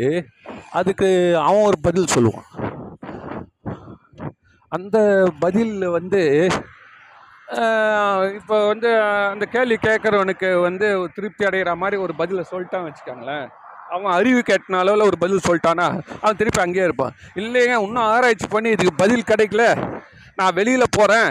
அதுக்கு 0.78 1.08
அவன் 1.46 1.68
ஒரு 1.70 1.78
பதில் 1.86 2.12
சொல்லுவான். 2.14 2.48
அந்த 4.76 4.98
பதில் 5.44 5.76
வந்து 5.96 6.22
இப்போ 8.38 8.56
வந்து 8.70 8.88
அந்த 9.32 9.44
கேள்வி 9.54 9.76
கேட்குறவனுக்கு 9.86 10.48
வந்து 10.66 10.86
திருப்தி 11.14 11.44
அடைகிற 11.48 11.72
மாதிரி 11.82 11.96
ஒரு 12.06 12.14
பதிலை 12.20 12.42
சொல்லிட்டான் 12.50 12.86
வச்சுக்கோங்களேன். 12.86 13.46
அவன் 13.94 14.12
அறிவு 14.16 14.40
கேட்டின 14.48 14.80
அளவில் 14.82 15.08
ஒரு 15.10 15.18
பதில் 15.22 15.46
சொல்லிட்டானா 15.46 15.86
அவன் 16.22 16.38
திருப்பி 16.40 16.60
அங்கேயே 16.64 16.86
இருப்பான். 16.88 17.14
இல்லைங்க 17.42 17.76
இன்னும் 17.86 18.08
ஆராய்ச்சி 18.14 18.48
பண்ணி 18.54 18.70
இதுக்கு 18.74 19.00
பதில் 19.04 19.28
கிடைக்கல. 19.30 19.64
நான் 20.38 20.56
வெளியில் 20.58 20.94
போகிறேன் 20.98 21.30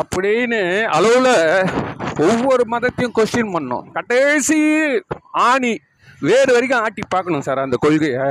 அப்படின்னு 0.00 0.60
அளவில் 0.96 1.32
ஒவ்வொரு 2.26 2.64
மதத்தையும் 2.72 3.16
கொஸ்டின் 3.18 3.54
பண்ணோம். 3.54 3.86
கடைசி 3.96 4.58
ஆணி. 5.50 5.72
வேறு 6.28 6.50
வரைக்கும் 6.54 6.82
ஆட்டி 6.84 7.02
பார்க்கணும் 7.14 7.44
சார் 7.46 7.64
அந்த 7.66 7.76
கொள்கையை. 7.84 8.24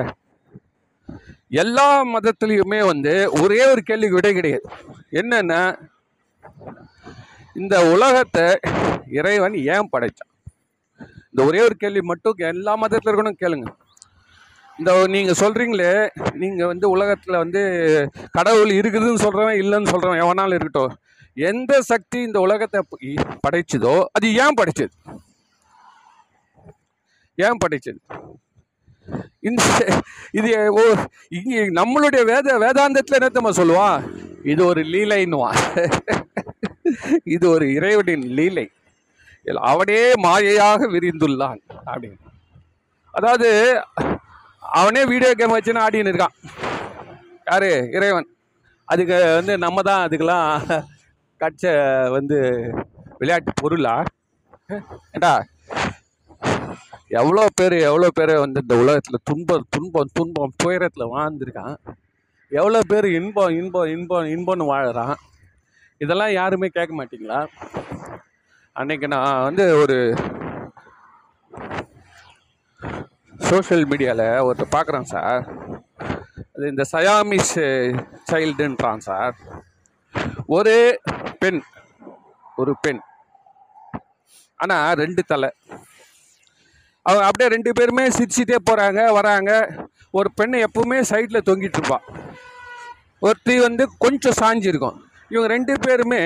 எல்லா 1.64 1.88
மதத்துலேயுமே 2.16 2.80
வந்து 2.92 3.14
ஒரே 3.42 3.62
ஒரு 3.72 3.82
கேள்விக்கு 3.90 4.18
விடை 4.18 4.32
கிடையாது. 4.38 4.66
என்னன்னா 5.20 5.62
இந்த 7.62 7.76
உலகத்தை 7.94 8.46
இறைவன் 9.20 9.56
ஏன் 9.76 9.92
படைத்தான் 9.94 10.32
இந்த 11.32 11.42
ஒரே 11.50 11.60
ஒரு 11.68 11.76
கேள்வி 11.84 12.02
மட்டும் 12.12 12.44
எல்லா 12.54 12.74
மதத்தில் 12.84 13.10
இருக்கணும் 13.12 13.40
கேளுங்க. 13.44 13.68
இந்த 14.80 14.92
நீங்கள் 15.16 15.40
சொல்கிறீங்களே 15.42 15.94
நீங்கள் 16.44 16.70
வந்து 16.72 16.86
உலகத்தில் 16.96 17.42
வந்து 17.44 17.62
கடவுள் 18.38 18.72
இருக்குதுன்னு 18.80 19.24
சொல்கிறவன் 19.26 19.60
இல்லைன்னு 19.64 19.92
சொல்கிறவன் 19.94 20.22
எவனாலும் 20.26 20.58
இருக்கட்டும். 20.58 20.94
எந்த 21.50 21.74
சக்தி 21.92 22.20
இந்த 22.28 22.40
உலகத்தை 22.46 22.80
படைச்சதோ 23.46 23.96
அது 24.18 24.28
ஏன் 24.44 24.58
படைச்சது? 24.62 24.94
ஏன் 27.46 27.62
படைச்சது? 27.64 28.00
இந்த 29.48 29.62
இது 30.38 30.50
ஓ 30.80 30.82
இங்கே 31.38 31.62
நம்மளுடைய 31.80 32.22
வேத 32.32 32.58
வேதாந்தத்தில் 32.64 33.18
என்ன 33.20 33.52
சொல்லுவான் 33.60 34.00
இது 34.52 34.62
ஒரு 34.72 34.82
லீலைன்னுவான் 34.94 35.60
இது 37.36 37.46
ஒரு 37.56 37.66
இறைவனின் 37.78 38.26
லீலை. 38.38 38.66
அவனே 39.72 40.02
மாயையாக 40.26 40.88
விரிந்துள்ளான் 40.96 41.62
அப்படின்னு. 41.92 42.20
அதாவது 43.18 43.50
அவனே 44.80 45.04
வீடியோ 45.12 45.32
கேம் 45.38 45.56
வச்சுன்னு 45.56 45.84
ஆடின்னு 45.86 46.12
இருக்கான். 46.12 46.36
யாரு? 47.50 47.72
இறைவன். 47.98 48.28
அதுக்கு 48.92 49.18
வந்து 49.38 49.54
நம்ம 49.66 49.82
தான் 49.90 50.04
அதுக்கெல்லாம் 50.06 50.50
கட்ச 51.42 51.64
வந்து 52.18 52.38
விளையாட்டு 53.22 53.52
பொருளா? 53.62 53.96
ஏண்டா? 55.16 55.34
எவ்வளோ 57.18 57.44
பேர் 57.56 57.76
எவ்வளோ 57.90 58.08
பேர் 58.18 58.32
வந்து 58.38 58.60
இந்த 58.62 58.76
உலகத்தில் 58.78 59.24
துன்பம் 59.24 59.66
துன்பம் 59.70 60.10
துன்பம் 60.14 60.54
துயரத்தில் 60.58 61.12
வாழ்ந்துருக்கான். 61.14 61.78
எவ்வளோ 62.52 62.80
பேர் 62.88 63.08
இன்பம் 63.20 63.56
இன்பம் 63.60 63.90
இன்பம் 63.96 64.28
இன்பம்னு 64.36 64.68
வாழறான். 64.74 65.16
இதெல்லாம் 65.98 66.32
யாருமே 66.32 66.68
கேட்க 66.68 66.92
மாட்டிங்களா? 67.00 67.40
அன்னைக்கு 68.72 69.08
நான் 69.08 69.44
வந்து 69.44 69.66
ஒரு 69.82 69.98
சோஷியல் 73.50 73.88
மீடியாவில் 73.88 74.26
ஒருத்தர் 74.48 74.76
பார்க்குறேன் 74.76 75.12
சார். 75.14 75.44
அது 76.56 76.68
இந்த 76.70 76.84
சயாமிஸ் 76.92 77.56
சைல்டுன்றான் 78.32 79.06
சார். 79.10 79.36
ஒரு 80.58 80.76
பெண் 81.40 81.62
ஒரு 82.56 82.76
பெண். 82.82 83.02
ஆனால் 84.56 84.98
ரெண்டு 85.04 85.24
தலை. 85.24 85.50
அவங்க 87.08 87.24
அப்படியே 87.28 87.50
ரெண்டு 87.56 87.72
பேருமே 87.78 88.06
சிரிச்சிட்டே 88.18 88.58
போகிறாங்க 88.70 89.02
வராங்க. 89.18 89.52
ஒரு 90.20 90.30
பெண்ணை 90.40 90.58
எப்பவுமே 90.68 90.98
சைடில் 91.12 91.46
தொங்கிட்டு 91.50 91.80
இருப்பாள் 91.80 92.06
ஒருத்தி 93.28 93.56
வந்து 93.68 93.84
கொஞ்சம் 94.06 94.38
சாஞ்சிருக்கும் 94.42 94.98
இவங்க 95.34 95.48
ரெண்டு 95.54 95.74
பேருமே 95.86 96.22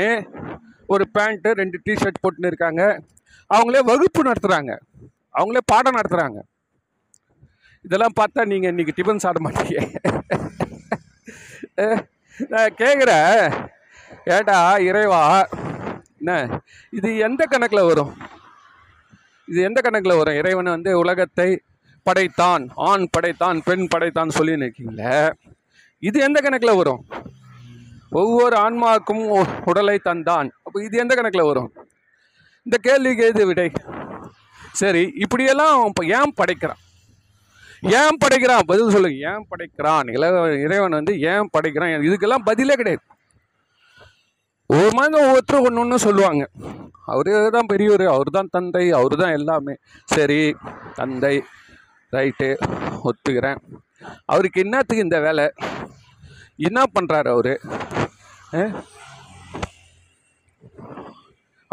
ஒரு 0.94 1.04
பேண்ட்டு 1.16 1.52
ரெண்டு 1.62 1.78
டிஷர்ட் 1.86 2.22
போட்டுன்னு 2.24 2.52
இருக்காங்க. 2.52 2.82
அவங்களே 3.56 3.82
வகுப்பு 3.92 4.28
நடத்துகிறாங்க 4.30 4.72
அவங்களே 5.40 5.64
பாடம் 5.72 5.98
நடத்துகிறாங்க 6.00 6.40
இதெல்லாம் 7.86 8.18
பார்த்தா 8.20 8.42
நீங்கள் 8.52 8.72
இன்றைக்கி 8.74 8.94
டிஃபன் 8.98 9.24
சாப்பிட 9.24 9.42
மாட்டீங்க. 9.46 9.80
நான் 12.54 12.78
கேட்குறேன் 12.82 13.34
ஏடா 14.36 14.60
இறைவா 14.90 15.22
என்ன? 16.20 16.34
இது 16.98 17.10
எந்த 17.28 17.44
கணக்கில் 17.54 17.88
வரும்? 17.90 18.14
இது 19.46 19.62
எந்த 19.62 19.82
கணக்கில் 19.82 20.18
வரும்? 20.18 20.36
இறைவன் 20.36 20.64
வந்து 20.64 20.98
உலகத்தை 20.98 21.62
படைத்தான் 22.04 22.70
ஆண் 22.76 23.08
படைத்தான் 23.12 23.62
பெண் 23.64 23.88
படைத்தான் 23.88 24.30
சொல்லி 24.30 24.52
நிற்கீங்கள 24.52 25.32
இது 26.00 26.20
எந்த 26.20 26.42
கணக்கில் 26.42 26.76
வரும்? 26.76 27.06
ஒவ்வொரு 28.10 28.58
ஆன்மாவுக்கும் 28.58 29.28
உ- 29.28 29.46
உடலை 29.66 30.00
தந்தான். 30.04 30.50
அப்போ 30.64 30.84
இது 30.84 30.98
எந்த 30.98 31.16
கணக்கில் 31.16 31.42
வரும்? 31.42 31.74
இந்த 32.64 32.78
கேள்விக்கு 32.82 33.26
எது 33.26 33.46
விடை. 33.46 33.72
சரி 34.72 35.12
இப்படியெல்லாம் 35.16 35.86
இப்போ 35.86 36.06
ஏன் 36.06 36.34
படைக்கிறான்? 36.36 36.80
ஏன் 37.82 38.18
படைக்கிறான்? 38.26 38.62
பதில் 38.66 38.90
சொல்லுங்க. 38.90 39.32
ஏன் 39.32 39.48
படைக்கிறான்? 39.50 40.12
இள- 40.12 40.60
இறைவன் 40.60 40.90
வந்து 40.90 41.22
ஏன் 41.22 41.50
படைக்கிறான்? 41.50 42.02
இதுக்கெல்லாம் 42.02 42.44
பதிலே 42.44 42.74
கிடையாது. 42.74 43.04
ஒரு 44.76 44.90
மாதிரி 44.98 45.16
ஒவ்வொருத்தரும் 45.24 45.66
ஒன்று 45.68 45.82
ஒன்று 45.82 45.98
சொல்லுவாங்க. 46.06 46.44
அவரே 47.12 47.50
தான் 47.56 47.70
பெரியவர் 47.72 48.06
அவர் 48.14 48.30
தான் 48.38 48.52
தந்தை 48.52 48.84
அவர் 49.00 49.16
தான் 49.22 49.36
எல்லாமே. 49.40 49.74
சரி 50.14 50.40
தந்தை 51.00 51.36
ரைட்டு 52.16 52.48
ஒத்துக்கிறேன். 53.08 53.60
அவருக்கு 54.26 54.64
என்னத்துக்கு 54.66 55.06
இந்த 55.08 55.20
வேலை? 55.26 55.46
என்ன 56.68 56.80
பண்ணுறாரு 56.96 57.30
அவர்? 57.36 57.54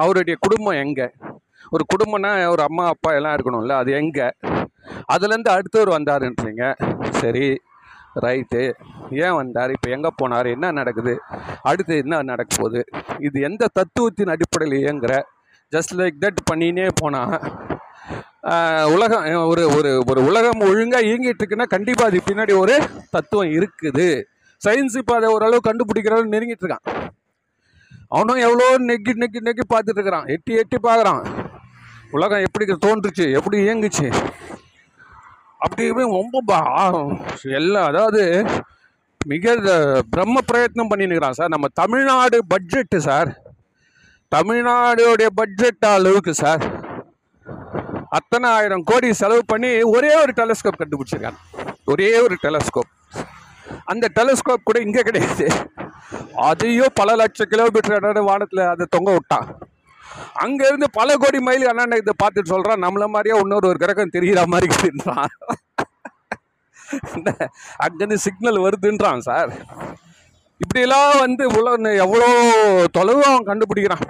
அவருடைய 0.02 0.36
குடும்பம் 0.44 0.80
எங்கே? 0.84 1.08
ஒரு 1.74 1.84
குடும்பம்னா 1.92 2.30
ஒரு 2.54 2.62
அம்மா 2.68 2.84
அப்பா 2.86 3.10
எல்லாம் 3.18 3.34
இருக்கணும்ல 3.36 3.74
அது 3.82 3.90
எங்கே? 4.02 4.28
அதுலேருந்து 5.14 5.50
அடுத்தவர் 5.56 5.96
வந்தாருன்றீங்க. 5.96 6.64
சரி. 7.22 7.46
ரைட்டு 8.24 8.62
ஏன் 9.24 9.36
வந்தார்? 9.40 9.70
இப்போ 9.76 9.88
எங்கே 9.96 10.10
போனார்? 10.20 10.48
என்ன 10.56 10.70
நடக்குது? 10.78 11.14
அடுத்து 11.70 11.96
என்ன 12.04 12.22
நடக்க 12.30 12.50
போகுது? 12.62 12.80
இது 13.26 13.40
எந்த 13.48 13.68
தத்துவத்தின் 13.78 14.32
அடிப்படையில் 14.34 14.76
இயங்குற? 14.82 15.14
ஜஸ்ட் 15.74 15.94
லைக் 16.00 16.22
தட் 16.24 16.42
பண்ணினே 16.50 16.88
போனால் 17.02 17.36
உலகம் 18.94 19.24
ஒரு 19.52 19.62
ஒரு 19.76 19.90
ஒரு 20.10 20.20
உலகம் 20.28 20.60
ஒழுங்காக 20.68 21.06
இயங்கிட்டு 21.08 21.42
இருக்குன்னா 21.42 21.66
கண்டிப்பாக 21.74 22.10
அது 22.10 22.20
பின்னாடி 22.28 22.52
ஒரு 22.62 22.74
தத்துவம் 23.14 23.52
இருக்குது. 23.56 24.06
சயின்ஸ் 24.64 24.96
இப்போ 25.00 25.14
அதை 25.18 25.28
ஓரளவு 25.34 25.66
கண்டுபிடிக்கிறவங்க 25.68 26.34
நெருங்கிட்டு 26.34 26.64
இருக்கான். 26.64 26.86
அவனும் 28.08 28.40
எவ்வளோ 28.46 28.66
நெக்கி 28.88 29.12
நெக்கி 29.22 29.40
நெக்கி 29.48 29.64
பார்த்துட்டு 29.72 30.00
இருக்கிறான். 30.00 30.26
எட்டி 30.34 30.52
எட்டி 30.62 30.78
பார்க்குறான். 30.88 31.22
உலகம் 32.16 32.44
எப்படி 32.46 32.64
தோன்றுச்சு? 32.86 33.26
எப்படி 33.38 33.58
இயங்குச்சு? 33.66 34.06
அப்படி 35.64 35.86
இப்படி 35.90 36.06
ரொம்ப 36.18 36.58
எல்லாம் 37.60 37.88
அதாவது 37.90 38.22
மிக 39.32 39.54
பிரம்ம 40.12 40.40
பிரயத்னம் 40.50 40.90
பண்ணினுக்கிறான் 40.90 41.38
சார். 41.38 41.54
நம்ம 41.54 41.68
தமிழ்நாடு 41.80 42.38
பட்ஜெட்டு 42.52 42.98
சார். 43.08 43.30
தமிழ்நாடுடைய 44.34 45.28
பட்ஜெட் 45.40 45.86
அளவுக்கு 45.96 46.32
சார். 46.42 46.62
அத்தனை 48.18 48.46
ஆயிரம் 48.58 48.86
கோடி 48.90 49.08
செலவு 49.22 49.42
பண்ணி 49.52 49.70
ஒரே 49.94 50.12
ஒரு 50.22 50.32
டெலஸ்கோப் 50.40 50.80
கண்டுபிடிச்சிருக்காங்க 50.80 51.40
ஒரே 51.92 52.10
ஒரு 52.24 52.36
டெலஸ்கோப் 52.44 52.90
அந்த 53.92 54.06
டெலஸ்கோப் 54.18 54.66
கூட 54.68 54.78
இங்கே 54.86 55.02
கிடையாது. 55.08 55.46
அதையும் 56.48 56.96
பல 57.00 57.14
லட்சம் 57.20 57.50
கிலோமீட்டர் 57.52 58.28
வானத்தில் 58.30 58.70
அதை 58.72 58.84
தொங்க 58.96 59.10
விட்டான். 59.16 59.48
அங்கேருந்து 60.44 60.86
பல 60.98 61.16
கோடி 61.22 61.38
மைல் 61.46 61.70
அண்ணா 61.70 61.98
இதை 62.02 62.14
பார்த்துட்டு 62.22 62.52
சொல்கிறான் 62.54 62.84
நம்மள 62.84 63.06
மாதிரியே 63.14 63.36
இன்னொரு 63.42 63.70
ஒரு 63.70 63.80
கிரகம் 63.82 64.14
தெரிகிற 64.16 64.42
மாதிரி 64.52 64.68
இருக்குன்றான் 64.70 65.32
அங்கேருந்து 67.84 68.24
சிக்னல் 68.26 68.64
வருதுன்றான் 68.66 69.26
சார். 69.28 69.50
இப்படியெல்லாம் 70.60 71.12
வந்து 71.24 71.44
உலக 71.58 71.92
எவ்வளோ 72.04 72.28
தொலைவு 72.96 73.22
அவன் 73.28 73.48
கண்டுபிடிக்கிறான். 73.50 74.06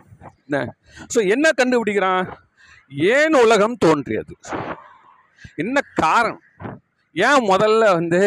என்ன 0.47 0.63
ஸோ 1.15 1.19
என்ன 1.35 1.47
கண்டுபிடிக்கிறான்? 1.59 2.25
ஏன் 3.17 3.37
உலகம் 3.43 3.77
தோன்றியது? 3.85 4.33
என்ன 5.63 5.77
காரணம்? 6.03 6.43
ஏன் 7.17 7.45
முதல்ல 7.51 7.85
வந்து 7.99 8.21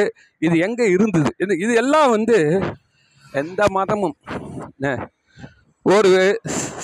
இது 0.45 0.55
எங்கே 0.67 0.85
இருந்தது? 0.95 1.31
இது 1.43 1.53
இது 1.65 1.73
எல்லாம் 1.81 2.13
வந்து 2.15 2.37
எந்த 3.33 3.61
மதமும் 3.77 4.15
என்ன, 4.69 4.87
ஒரு 5.91 6.39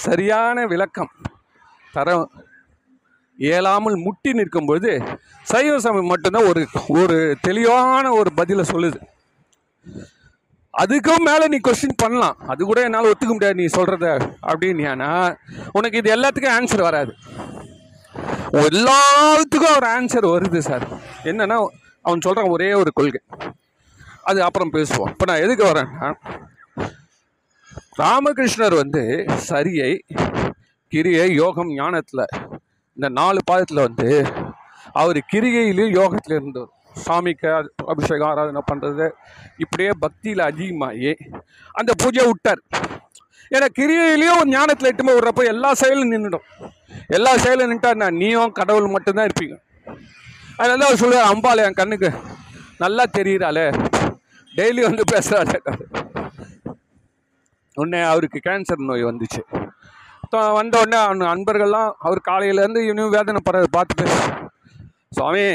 சரியான 0.05 0.65
விளக்கம் 0.71 1.11
தர 1.93 2.15
இயலாமல் 3.37 3.95
முட்டி 4.05 4.31
நிற்கும்பொழுது 4.31 4.91
சைவ 5.51 5.75
சமயம் 5.79 6.11
மட்டும்தான் 6.13 6.47
ஒரு 6.51 6.61
ஒரு 7.01 7.17
தெளிவான 7.41 8.05
ஒரு 8.13 8.29
பதிலை 8.39 8.63
சொல்லுது. 8.71 8.99
அதுக்கும் 10.81 11.23
மேலே 11.27 11.45
நீ 11.47 11.57
கொஸ்டின் 11.67 12.01
பண்ணலாம். 12.03 12.37
அது 12.47 12.65
கூட 12.65 12.81
என்னால் 12.87 13.09
ஒத்துக்க 13.11 13.31
முடியாது 13.35 13.59
நீ 13.61 13.65
சொல்கிறத 13.77 14.07
அப்படின்னா 14.51 15.11
உனக்கு 15.71 16.01
இது 16.01 16.15
எல்லாத்துக்கும் 16.15 16.57
ஆன்சர் 16.57 16.87
வராது. 16.89 17.13
எல்லாத்துக்கும் 18.67 19.75
ஒரு 19.77 19.87
ஆன்சர் 19.95 20.27
வருது 20.35 20.61
சார் 20.69 20.85
என்னென்னா 21.23 21.57
அவன் 22.01 22.25
சொல்கிறான் 22.27 22.53
ஒரே 22.55 22.69
ஒரு 22.73 22.93
கொள்கை. 22.99 23.21
அது 24.29 24.39
அப்புறம் 24.43 24.73
பேசுவோம். 24.73 25.09
இப்போ 25.13 25.25
நான் 25.29 25.43
எதுக்கு 25.45 25.65
வரேன்னா 25.65 26.09
ராமகிருஷ்ணர் 28.01 28.75
வந்து 28.81 29.01
சரியை 29.49 29.91
கிரியை 30.91 31.25
யோகம் 31.41 31.71
ஞானத்தில் 31.79 32.25
இந்த 32.97 33.07
நாலு 33.19 33.39
பாதத்தில் 33.49 33.85
வந்து 33.87 34.07
அவர் 35.01 35.19
கிரிகையிலையும் 35.31 35.95
யோகத்தில் 35.99 36.35
இருந்தவர் 36.37 36.75
சாமிக்கு 37.05 37.49
அபிஷேகம் 37.91 38.29
ஆராதனை 38.29 38.61
பண்ணுறது 38.71 39.05
இப்படியே 39.63 39.91
பக்தியில் 40.03 40.43
அதிகமாகி 40.49 41.11
அந்த 41.79 41.91
பூஜையை 42.01 42.25
விட்டார். 42.29 42.61
ஏன்னா 43.55 43.67
கிரியையிலையும் 43.79 44.51
ஞானத்தில் 44.55 44.89
எட்டுமே 44.91 45.13
விடுறப்போ 45.17 45.43
எல்லா 45.53 45.71
செயலும் 45.81 46.11
நின்றுடும் 46.13 46.47
எல்லா 47.17 47.31
செயலும் 47.43 47.69
நின்றுட்டா 47.71 48.09
நீயும் 48.21 48.55
கடவுள் 48.59 48.93
மட்டும்தான் 48.95 49.29
இருப்பீங்க. 49.29 49.57
அதனால 50.59 50.85
அவர் 50.87 51.01
சொல்லுவார் 51.03 51.31
அம்பாள் 51.33 51.65
என் 51.67 51.79
கண்ணுக்கு 51.81 52.11
நல்லா 52.83 53.05
தெரியுறாளே. 53.17 53.67
டெய்லி 54.57 54.83
வந்து 54.89 55.05
பேசுகிறாள் 55.13 55.53
உடனே 57.79 58.01
அவருக்கு 58.03 58.39
கேன்சர் 58.43 58.87
நோய் 58.87 59.05
வந்துச்சு. 59.05 59.41
த- 60.29 60.51
வந்த 60.53 60.79
உடனே 60.81 60.97
அவன் 61.03 61.21
அன்பர்கள்லாம் 61.25 61.91
அவர் 61.99 62.27
காலையிலேருந்து 62.29 62.83
இவனையும் 62.83 63.09
வேதனை 63.09 63.41
படுறது 63.45 63.69
பார்த்துட்டு 63.77 64.07
சுவாமி 65.09 65.45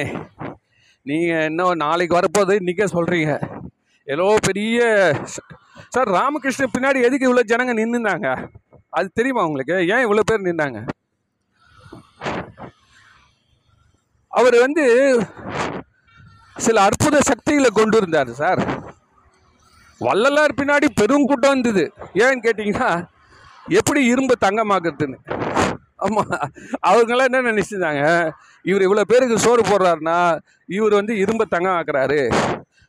நீங்கள் 1.07 1.45
இன்னும் 1.45 1.77
நாளைக்கு 1.77 2.19
வரப்போகுது 2.19 2.59
இன்றைக்கே 2.61 2.87
சொல்கிறீங்க 2.95 3.33
ஏதோ 4.09 4.37
பெரிய 4.43 4.79
சார் 5.89 6.11
ராமகிருஷ்ணன் 6.11 6.75
பின்னாடி 6.75 7.01
எதுக்கு 7.03 7.29
இவ்வளோ 7.29 7.45
ஜனங்க 7.47 7.75
நின்றுந்தாங்க 7.75 8.29
அது 8.91 9.09
தெரியுமா 9.15 9.45
உங்களுக்கு? 9.45 9.75
ஏன் 9.89 10.05
இவ்வளோ 10.07 10.23
பேர் 10.27 10.47
நின்றாங்க 10.47 10.81
அவர் 14.33 14.57
வந்து 14.59 14.85
சில 16.57 16.81
அற்புத 16.83 17.21
சக்திகளை 17.21 17.71
கொண்டு 17.73 17.97
இருந்தார் 17.97 18.33
சார். 18.35 18.63
வள்ளலார் 19.99 20.59
பின்னாடி 20.61 20.87
பெரும் 20.95 21.27
கூட்டம் 21.27 21.51
இருந்தது 21.51 21.93
ஏன்னு 22.15 22.45
கேட்டிங்கன்னா 22.47 23.09
எப்படி 23.69 24.05
இரும்பு 24.05 24.35
தங்கமாக்குறதுன்னு. 24.45 25.19
ஆமாம் 25.97 26.33
அவங்களாம் 26.89 27.29
என்ன 27.31 27.53
நினச்சிருந்தாங்க? 27.53 28.33
இவர் 28.63 28.83
இவ்வளோ 28.83 29.01
பேருக்கு 29.01 29.39
சோறு 29.39 29.63
போடுறாருன்னா 29.63 30.39
இவர் 30.67 30.93
வந்து 30.93 31.17
இரும்பை 31.17 31.47
தங்கம் 31.49 31.77
ஆக்குறாரு 31.79 32.21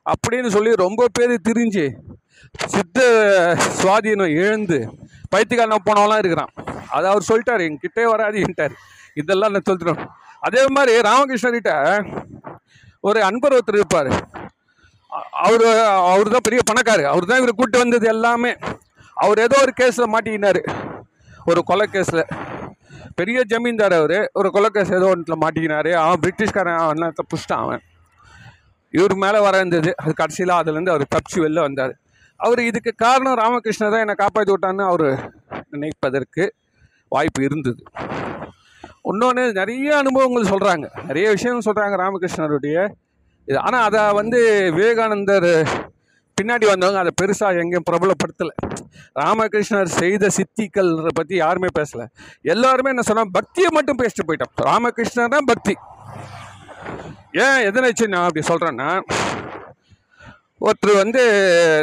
அப்படின்னு 0.05 0.47
சொல்லி 0.47 0.75
ரொம்ப 0.75 1.07
பேர் 1.19 1.33
திரிஞ்சு 1.49 1.85
சித்த 2.65 2.99
சுவாதீனம் 3.81 4.35
எழுந்து 4.35 4.77
பைத்தியக்காரன் 5.29 5.87
போனவெல்லாம் 5.89 6.17
இருக்கிறான். 6.17 6.51
அதை 6.89 7.09
அவர் 7.11 7.29
சொல்லிட்டார் 7.29 7.65
என்கிட்டே 7.67 8.03
வராதுன்ட்டார் 8.13 8.75
இதெல்லாம் 9.13 9.51
நான் 9.51 9.67
சொல்லிட்டுறோம் 9.69 10.09
அதே 10.39 10.65
மாதிரி 10.67 11.01
ராமகிருஷ்ணர்கிட்ட 11.09 11.73
ஒரு 12.99 13.23
அன்பர் 13.23 13.53
ஒருத்தர் 13.53 13.79
இருப்பார். 13.81 14.11
அவர் 15.45 15.65
அவர் 16.11 16.33
தான் 16.35 16.45
பெரிய 16.47 16.61
பணக்காரு. 16.69 17.03
அவர் 17.11 17.29
தான் 17.29 17.39
இவரை 17.41 17.53
கூட்டு 17.57 17.77
வந்தது 17.83 18.05
எல்லாமே. 18.15 18.51
அவர் 19.23 19.39
ஏதோ 19.45 19.57
ஒரு 19.65 19.73
கேஸில் 19.79 20.13
மாட்டிக்கினார் 20.13 20.61
ஒரு 21.51 21.61
கொலை 21.69 21.85
கேஸில் 21.95 22.23
பெரிய 23.19 23.39
ஜமீன்தார் 23.51 23.95
அவர் 23.99 24.17
ஒரு 24.39 24.49
கொலை 24.55 24.69
கேஸ் 24.75 24.95
ஏதோ 24.99 25.09
ஒன்றில் 25.13 25.41
மாட்டிக்கினார். 25.43 25.91
அவன் 26.03 26.21
பிரிட்டிஷ்காரன் 26.23 26.81
அவன் 26.85 27.27
புஷ்டான் 27.33 27.63
அவன். 27.65 27.83
இவர் 28.93 29.15
மேலே 29.23 29.39
வர 29.45 29.55
இருந்தது. 29.61 29.91
அது 30.01 30.11
கடைசியில் 30.21 30.57
அதுலேருந்து 30.59 30.93
அவர் 30.93 31.13
தப்பிச்சு 31.15 31.39
வெளில 31.45 31.61
வந்தார். 31.67 31.93
அவர் 32.39 32.61
இதுக்கு 32.69 32.91
காரணம் 33.05 33.39
ராமகிருஷ்ணர் 33.41 33.93
தான் 33.93 34.03
என்னை 34.05 34.15
காப்பாற்றி 34.21 34.51
விட்டான்னு 34.53 34.85
அவர் 34.91 35.07
நினைப்பதற்கு 35.73 36.43
வாய்ப்பு 37.15 37.41
இருந்தது. 37.47 37.81
இன்னொன்று 39.11 39.43
நிறைய 39.59 39.89
அனுபவங்கள் 40.01 40.51
சொல்கிறாங்க 40.53 40.85
நிறைய 41.09 41.25
விஷயம் 41.35 41.65
சொல்கிறாங்க 41.67 41.95
ராமகிருஷ்ணருடைய 42.03 42.77
இது 43.47 43.57
ஆனால் 43.67 43.85
அதை 43.87 44.01
வந்து 44.19 44.39
விவேகானந்தர் 44.77 45.49
பின்னாடி 46.37 46.65
வந்தவங்க 46.69 47.01
அதை 47.03 47.11
பெருசாக 47.19 47.61
எங்கேயும் 47.63 47.87
பிரபலப்படுத்தலை. 47.89 48.53
ராமகிருஷ்ணர் 49.21 49.91
செய்த 49.99 50.29
சித்திகள் 50.37 50.89
பற்றி 51.19 51.35
யாருமே 51.43 51.69
பேசலை. 51.77 52.05
எல்லாருமே 52.53 52.91
என்ன 52.93 53.03
சொன்னால் 53.09 53.31
பக்தியை 53.37 53.69
மட்டும் 53.77 53.99
பேசிட்டு 54.01 54.25
போயிட்டோம். 54.29 54.53
ராமகிருஷ்ணர் 54.69 55.33
தான் 55.35 55.49
பக்தி. 55.51 55.75
ஏன் 57.45 57.61
எதனை 57.67 57.85
வச்சு 57.89 58.07
நான் 58.13 58.27
அப்படி 58.27 58.43
சொல்கிறேன்னா 58.51 58.89
ஒருத்தர் 60.65 61.01
வந்து 61.03 61.21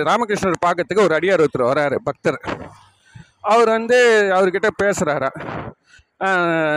ராமகிருஷ்ணர் 0.08 0.64
பார்க்கறதுக்கு 0.66 1.06
ஒரு 1.06 1.16
அடியார் 1.18 1.42
ஒருத்தர் 1.44 1.70
வராரு 1.70 1.96
பக்தர். 2.08 2.38
அவர் 3.52 3.70
வந்து 3.76 3.98
அவர்கிட்ட 4.36 4.68
பேசுகிறாரா 4.82 5.30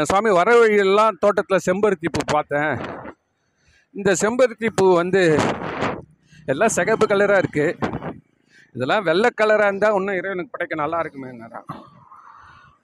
சுவாமி 0.10 0.30
வர 0.39 0.50
வழியெல்லாம் 0.60 1.19
தோட்டத்தில் 1.24 1.65
செம்பருத்தி 1.67 2.08
பூ 2.15 2.21
பார்த்தேன். 2.36 2.74
இந்த 3.96 4.12
செம்பருத்தி 4.22 4.70
பூ 4.78 4.86
வந்து 5.02 5.22
எல்லாம் 6.52 6.74
சிகப்பு 6.78 7.06
கலராக 7.12 7.42
இருக்குது 7.44 7.78
இதெல்லாம் 8.76 9.06
வெள்ளை 9.08 9.30
கலராக 9.40 9.70
இருந்தால் 9.70 9.96
இன்னும் 9.98 10.18
இறைவனுக்கு 10.20 10.54
படைக்க 10.54 10.76
நல்லா 10.82 10.98
இருக்குமே 11.04 11.30
நேரம் 11.42 11.68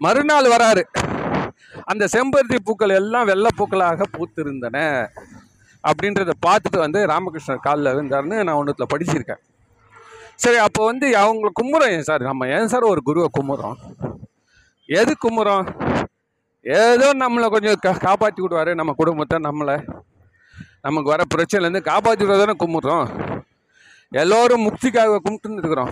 மறுநாள் 0.03 0.47
வராரு. 0.53 0.83
அந்த 1.91 2.03
செம்பருத்தி 2.13 2.57
பூக்கள் 2.67 2.93
எல்லாம் 2.99 3.27
வெள்ளை 3.31 3.51
பூக்களாக 3.59 4.07
பூத்திருந்தன. 4.15 4.77
அப்படின்றத 5.83 6.33
பார்த்துட்டு 6.45 6.79
வந்து 6.85 6.99
ராமகிருஷ்ணர் 7.11 7.65
காலில் 7.67 7.93
இருந்தார்னு 7.95 8.37
நான் 8.47 8.59
ஒன்றுத்தில் 8.59 8.91
படிச்சிருக்கேன். 8.93 9.41
சரி 10.43 10.59
அப்போ 10.65 10.81
வந்து 10.91 11.07
அவங்கள 11.23 11.49
கும்புறோம் 11.59 11.93
ஏன் 11.95 12.07
சார்? 12.09 12.23
நம்ம 12.29 12.47
ஏன் 12.57 12.71
சார் 12.73 12.91
ஒரு 12.91 13.01
குருவை 13.09 13.27
கும்புறோம் 13.37 13.77
எது 14.99 15.13
கும்புறோம் 15.25 15.65
ஏதோ 16.65 17.09
நம்மளை 17.23 17.47
கொஞ்சம் 17.55 17.81
கா 17.85 17.91
காப்பாற்றி 18.07 18.41
விடுவாரு 18.43 18.71
நம்ம 18.79 18.93
குடும்பத்தை 19.01 19.37
நம்மளை. 19.49 19.75
நமக்கு 20.81 21.09
வர 21.09 21.23
பிரச்சனைலேருந்து 21.35 21.81
காப்பாற்றி 21.81 22.25
தானே 22.25 22.55
கும்பிட்றோம். 22.63 23.07
எல்லோரும் 24.09 24.65
முக்திக்காக 24.67 25.19
கும்பிட்டுன்னு 25.25 25.61
இருக்கிறோம். 25.61 25.91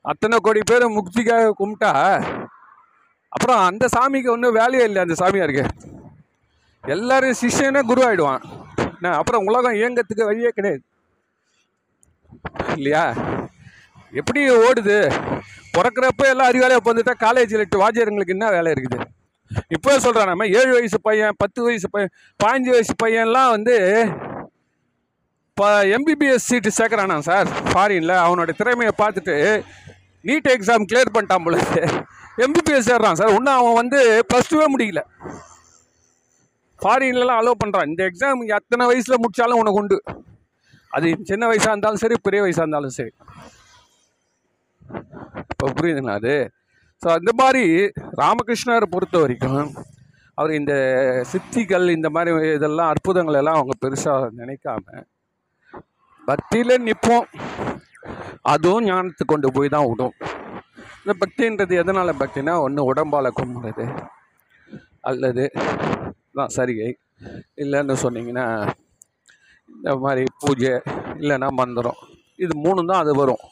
அத்தனை 0.00 0.38
கோடி 0.42 0.60
பேர் 0.64 0.84
முக்திக்காக 0.88 1.52
கும்பிட்டா 1.60 1.92
அப்புறம் 3.28 3.60
அந்த 3.64 3.88
சாமிக்கு 3.96 4.30
ஒன்றும் 4.30 4.52
வேலையே 4.52 4.84
இல்லை 4.84 5.02
அந்த 5.02 5.14
சாமியாருக்கு. 5.18 5.64
எல்லாரும் 6.84 7.34
சிஷ்யனே 7.40 7.82
குரு 7.82 8.02
ஆகிடுவான் 8.08 8.42
என்ன 8.76 9.16
அப்புறம் 9.16 9.46
உலகம் 9.46 9.72
இயங்கத்துக்கு 9.72 10.24
வழியே 10.24 10.48
கிடையாது. 10.48 10.82
இல்லையா? 12.76 13.14
எப்படி 14.12 14.50
ஓடுது. 14.50 14.98
பிறக்கிறப்ப 15.76 16.24
எல்லாம் 16.24 16.50
அறிவாளியாக 16.50 16.88
வந்துட்டா 16.88 17.14
காலேஜில் 17.16 17.58
எட்டு 17.58 17.82
வாத்தியாருங்களுக்கு 17.82 18.34
என்ன 18.36 18.50
வேலை 18.50 18.72
இருக்குது? 18.72 18.98
இப்போ 19.68 19.98
சொல்கிறேன் 20.04 20.30
நம்ம. 20.32 20.46
ஏழு 20.58 20.72
வயசு 20.76 20.98
பையன் 21.00 21.34
பத்து 21.42 21.60
வயசு 21.66 21.88
பையன் 21.94 22.12
பாஞ்சு 22.40 22.70
வயசு 22.74 22.94
பையன்லாம் 23.02 23.50
வந்து 23.56 23.76
இப்போ 25.50 25.66
எம்பிபிஎஸ் 25.96 26.46
சீட்டு 26.50 26.70
சேர்க்குறானா 26.78 27.16
சார்? 27.30 27.48
ஃபாரினில் 27.70 28.14
அவனோட 28.24 28.50
திறமையை 28.60 28.92
பார்த்துட்டு 29.02 29.34
நீட் 30.24 30.48
எக்ஸாம் 30.54 30.86
கிளியர் 30.90 31.14
பண்ணிட்டான் 31.14 31.44
போல 31.46 31.56
எம்பிபிஎஸ் 32.44 32.88
சேர்றான் 32.90 33.18
சார். 33.20 33.32
இன்னும் 33.38 33.58
அவன் 33.60 33.78
வந்து 33.80 33.98
ப்ளஸ் 34.30 34.50
டூவே 34.52 34.66
முடியல 34.74 35.02
ஃபாரின்லலாம் 36.80 37.40
அலோவ் 37.40 37.62
பண்ணுறான் 37.62 37.90
இந்த 37.90 38.02
எக்ஸாம் 38.10 38.40
எத்தனை 38.58 38.86
வயசில் 38.90 39.20
முடித்தாலும் 39.22 39.60
உனக்கு 39.62 39.80
உண்டு. 39.82 39.98
அது 40.90 41.08
சின்ன 41.30 41.44
வயசாக 41.50 41.74
இருந்தாலும் 41.74 42.02
சரி 42.04 42.16
பெரிய 42.26 42.40
வயசாக 42.44 42.64
இருந்தாலும் 42.64 42.96
சரி. 42.96 43.12
இப்போ 45.52 45.66
புரியுதுங்களா 45.78 46.16
அது? 46.20 46.34
ஸோ 47.02 47.08
அந்த 47.18 47.30
மாதிரி 47.40 47.64
ராமகிருஷ்ணரை 48.20 48.88
பொறுத்த 48.94 49.16
வரைக்கும் 49.22 49.70
அவர் 50.38 50.52
இந்த 50.58 50.74
சித்திகள் 51.30 51.86
இந்த 51.96 52.08
மாதிரி 52.16 52.30
இதெல்லாம் 52.58 52.90
அற்புதங்கள் 52.92 53.38
எல்லாம் 53.40 53.58
அவங்க 53.58 53.74
பெருசாக 53.84 54.28
நினைக்காம 54.40 55.02
பக்தியில் 56.30 56.84
நிற்போம் 56.88 57.26
அதுவும் 58.52 58.86
ஞானத்துக்கு 58.88 59.32
கொண்டு 59.32 59.48
போய் 59.56 59.72
தான் 59.74 59.86
விடும். 59.88 60.14
இந்த 61.02 61.12
பக்தின்றது 61.22 61.74
எதனால் 61.82 62.20
பக்தினா 62.22 62.54
ஒன்று 62.64 62.82
உடம்பால் 62.90 63.36
கும்பிடுறது. 63.38 63.84
அல்லது 65.10 65.44
தான் 66.38 66.52
சரிகை 66.56 66.90
இல்லைன்னு 67.62 67.96
சொன்னீங்கன்னா 68.04 68.46
இந்த 69.74 69.90
மாதிரி 70.04 70.24
பூஜை 70.42 70.72
இல்லைன்னா 71.22 71.48
மந்திரம். 71.60 71.98
இது 72.44 72.52
மூணு 72.64 72.80
தான் 72.90 73.02
அது 73.04 73.14
வரும். 73.22 73.42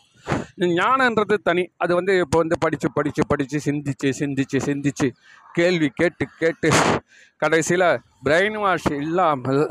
ஞானன்றது 0.79 1.37
தனி. 1.49 1.65
அது 1.79 1.93
வந்து 1.95 2.13
இப்போ 2.21 2.39
வந்து 2.39 2.57
படித்து 2.59 2.89
படித்து 2.91 3.23
படித்து 3.31 3.59
சிந்திச்சு 3.67 4.09
சிந்திச்சு 4.21 4.59
சிந்திச்சு 4.69 5.09
கேள்வி 5.55 5.89
கேட்டு 6.01 6.25
கேட்டு 6.43 6.71
கடைசியில் 7.43 7.89
பிரெயின் 8.27 8.59
வாஷ் 8.65 8.91
இல்லாமல் 9.05 9.63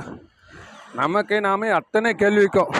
நமக்கு 0.95 1.36
நாமே 1.47 1.67
அத்தனை 1.80 2.12
கேள்விக்கும் 2.13 2.71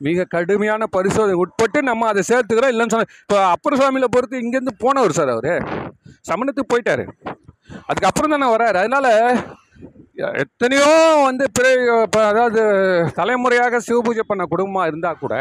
மிக 0.00 0.24
கடுமையான 0.24 0.86
பரிசோதனை 0.96 1.34
உட்பட்டு 1.42 1.78
நம்ம 1.82 2.06
அதை 2.08 2.22
சேர்த்துக்கிறோம் 2.30 2.72
இல்லைன்னு 2.72 2.94
சொன்ன 2.94 3.10
இப்போ 3.22 3.38
அப்பர் 3.54 3.78
சுவாமியில் 3.80 4.14
பொறுத்து 4.14 4.42
இங்கேருந்து 4.44 4.74
போனவர் 4.84 5.18
சார் 5.18 5.32
அவர். 5.34 5.52
சமணத்துக்கு 6.28 6.72
போயிட்டார். 6.72 7.04
அதுக்கப்புறம் 7.88 8.34
தானே 8.34 8.48
வர்றாரு. 8.54 8.78
அதனால் 8.82 9.10
எத்தனையோ 10.42 10.90
வந்து 11.28 11.44
பிற 11.58 11.66
இப்போ 12.06 12.20
அதாவது 12.30 12.62
தலைமுறையாக 13.14 13.80
சிவபூஜை 13.86 14.24
பண்ண 14.26 14.42
குடும்பமாக 14.44 14.90
இருந்தால் 14.90 15.22
கூட 15.22 15.34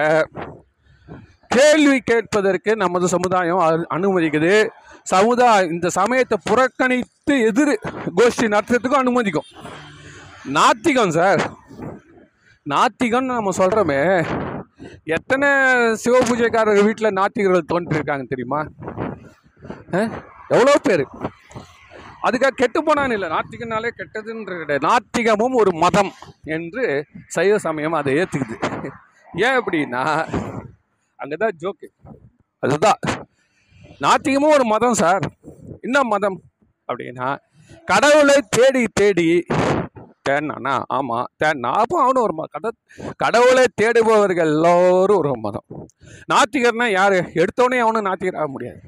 கேள்வி 1.56 1.98
கேட்பதற்கு 2.10 2.72
நமது 2.84 3.08
சமுதாயம் 3.16 3.62
அனுமதிக்குது. 3.96 4.54
சமுதாய 5.14 5.66
இந்த 5.74 5.88
சமயத்தை 5.98 6.38
புறக்கணித்து 6.50 7.36
எதிர் 7.50 7.74
கோஷ்டி 8.18 8.46
நடத்துறதுக்கும் 8.54 9.02
அனுமதிக்கும். 9.04 9.50
நாத்திகம் 10.58 11.14
சார். 11.18 11.44
நாத்திகம்னு 12.66 13.38
நம்ம 13.38 13.54
சொல்கிறோமே 13.60 14.00
எத்தனை 15.16 15.50
சிவபூஜைக்காரர் 16.04 16.86
வீட்டில் 16.88 17.18
நாத்திகர்கள் 17.20 17.70
தோன்றிருக்காங்க 17.72 18.26
தெரியுமா? 18.32 18.62
எவ்வளோ 20.54 20.74
பேர்? 20.88 21.06
அதுக்காக 22.28 22.60
கெட்டு 22.62 22.80
போனான்னு 22.82 23.16
இல்லை. 23.18 23.30
நாத்திகனாலே 23.36 23.90
கெட்டதுன்ற 24.00 24.54
கிடையாது. 24.62 24.86
நாத்திகமும் 24.90 25.58
ஒரு 25.62 25.72
மதம் 25.84 26.12
என்று 26.58 26.86
சைவ 27.36 27.58
சமயம் 27.68 27.98
அதை 28.00 28.14
ஏற்றுக்குது 28.22 28.58
ஏன் 29.46 29.58
அப்படின்னா 29.60 30.04
அங்கே 31.24 31.36
தான் 31.36 31.58
ஜோக்கு 31.62 31.88
அதுதான். 32.60 33.00
நாத்திகமும் 34.02 34.54
ஒரு 34.54 34.66
மதம் 34.66 34.94
சார் 34.94 35.32
என்ன 35.82 36.04
மதம்? 36.04 36.42
அப்படின்னா 36.88 37.38
கடவுளை 37.86 38.36
தேடி 38.50 38.86
தேடி 38.94 39.46
தேடினானா 40.30 40.84
ஆமாம் 40.88 41.28
தேடினா 41.44 41.72
அப்போ 41.72 42.02
அவனும் 42.02 42.24
ஒரு 42.24 42.34
மதம் 42.34 42.50
கட 42.52 42.70
கடவுளை 43.18 43.66
தேடுபவர்கள் 43.82 44.46
எல்லோரும் 44.46 45.18
ஒரு 45.18 45.38
மதம். 45.38 45.66
நாத்திகர்னா 46.34 46.92
யார்? 46.92 47.14
எடுத்தோடனே 47.14 47.80
அவனும் 47.80 48.06
நாத்திகர் 48.06 48.38
ஆக 48.38 48.48
முடியாது. 48.48 48.82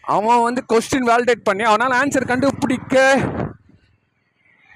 அவன் 0.00 0.42
வந்து 0.42 0.64
கொஸ்டின் 0.68 1.06
வேலிடேட் 1.06 1.44
பண்ணி 1.44 1.62
அவனால் 1.62 2.04
ஆன்சர் 2.04 2.26
கண்டுபிடிக்க 2.26 3.16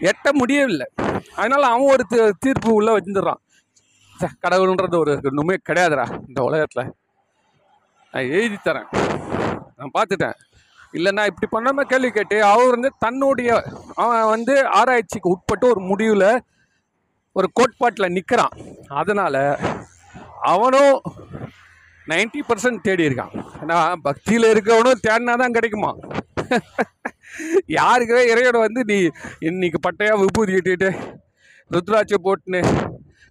எட்ட 0.01 0.33
முடியவில்லை. 0.33 0.87
அதனால் 1.37 1.63
அவன் 1.63 1.91
ஒரு 1.91 2.05
தீ- 2.11 2.33
தீர்ப்பு 2.39 2.75
உள்ளே 2.75 2.97
வச்சுருறான் 2.97 3.41
கடவுள்ன்றது 4.27 4.97
ஒரு 4.99 5.13
ஒன்றுமே 5.25 5.57
கிடையாதுடா 5.69 6.21
இந்த 6.29 6.43
உலகத்தில். 6.43 6.93
நான் 8.13 8.31
எழுதி 8.37 8.59
தரேன். 8.69 8.89
நான் 9.77 9.95
பார்த்துட்டேன். 9.99 10.37
இல்லைன்னா 10.95 11.27
இப்படி 11.27 11.47
பண்ணாமல் 11.51 11.87
கேள்வி 11.87 12.11
கேட்டு 12.11 12.45
அவர் 12.45 12.75
வந்து 12.75 12.91
தன்னுடைய 12.99 13.51
அவன் 13.95 14.31
வந்து 14.31 14.69
ஆராய்ச்சிக்கு 14.69 15.33
உட்பட்டு 15.35 15.67
ஒரு 15.69 15.81
முடிவில் 15.81 16.43
ஒரு 17.33 17.49
கோட்பாட்டில் 17.53 18.15
நிற்கிறான் 18.17 18.57
அதனால் 18.89 19.43
அவனும் 20.53 20.95
நைன்டி 22.09 22.41
பர்சன்ட் 22.49 22.85
தேடி 22.87 23.09
இருக்கான். 23.09 23.35
ஏன்னா 23.63 23.79
பக்தியில் 24.03 24.53
இருக்கவனும் 24.53 25.05
தேடினா 25.07 25.37
தான் 25.37 25.53
கிடைக்குமா? 25.53 25.91
யாருக்குவே 27.67 28.23
இறையோட 28.33 28.59
வந்து 28.59 28.85
நீ 28.85 29.11
இன்னைக்கு 29.39 29.79
பட்டையாக 29.89 30.21
விபூதி 30.21 30.53
கட்டிட்டு 30.53 30.91
ருத்ராட்சி 31.71 32.17
போட்டுன்னு 32.23 32.61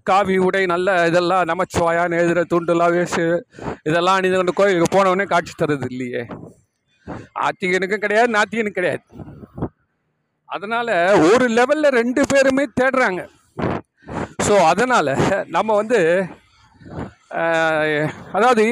காவி 0.10 0.36
உடை 0.48 0.62
நல்ல 0.74 0.90
இதெல்லாம் 1.10 1.48
நமச்சுவாயான்னு 1.52 2.20
எழுதுகிற 2.20 2.44
துண்டுலாம் 2.54 2.94
வேஸ்ட்டு 2.96 3.26
இதெல்லாம் 3.90 4.18
அணிந்து 4.20 4.40
கொண்டு 4.40 4.60
கோயிலுக்கு 4.60 4.96
போனவொடனே 4.96 5.26
காட்சி 5.34 5.54
தருது 5.62 5.88
இல்லையே. 5.94 6.24
ஆத்திகனுக்கும் 7.46 8.04
கிடையாது 8.06 8.30
நாத்திகனுக்கும் 8.38 8.80
கிடையாது. 8.80 9.04
அதனால் 10.56 10.94
ஒரு 11.30 11.46
லெவலில் 11.58 11.98
ரெண்டு 12.00 12.22
பேருமே 12.32 12.66
தேடுறாங்க. 12.80 13.22
ஸோ 14.48 14.54
அதனால் 14.72 15.12
நம்ம 15.56 15.70
வந்து 15.82 16.00
அதாவது 18.38 18.64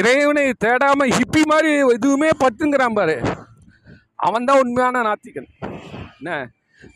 இறைவனை 0.00 0.44
தேடாமல் 0.64 1.14
ஹிப்பி 1.18 1.42
மாதிரி 1.52 1.70
எதுவுமே 1.96 2.30
பத்துங்கிறான் 2.42 2.98
பாரு. 2.98 3.16
அவன் 4.26 4.46
தான் 4.48 4.60
உண்மையான 4.64 5.02
நாத்திகன். 5.08 5.48
என்ன? 6.18 6.30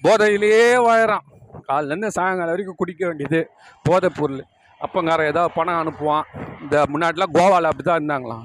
போதையிலேயே 0.05 0.67
வாழறான். 0.87 1.25
காலிலேருந்து 1.67 2.11
சாயங்காலம் 2.11 2.49
வரைக்கும் 2.49 2.77
குடிக்க 2.77 3.07
வேண்டியது 3.07 3.51
போதைப் 3.83 4.13
பொருள். 4.17 4.45
அப்பங்காரன் 4.81 5.27
ஏதாவது 5.27 5.55
பணம் 5.55 5.75
அனுப்புவான். 5.75 6.23
இந்த 6.63 6.83
முன்னாடிலாம் 6.93 7.35
கோவாவில் 7.35 7.71
அப்படி 7.71 7.83
தான் 7.83 8.07
இருந்தாங்களாம். 8.07 8.45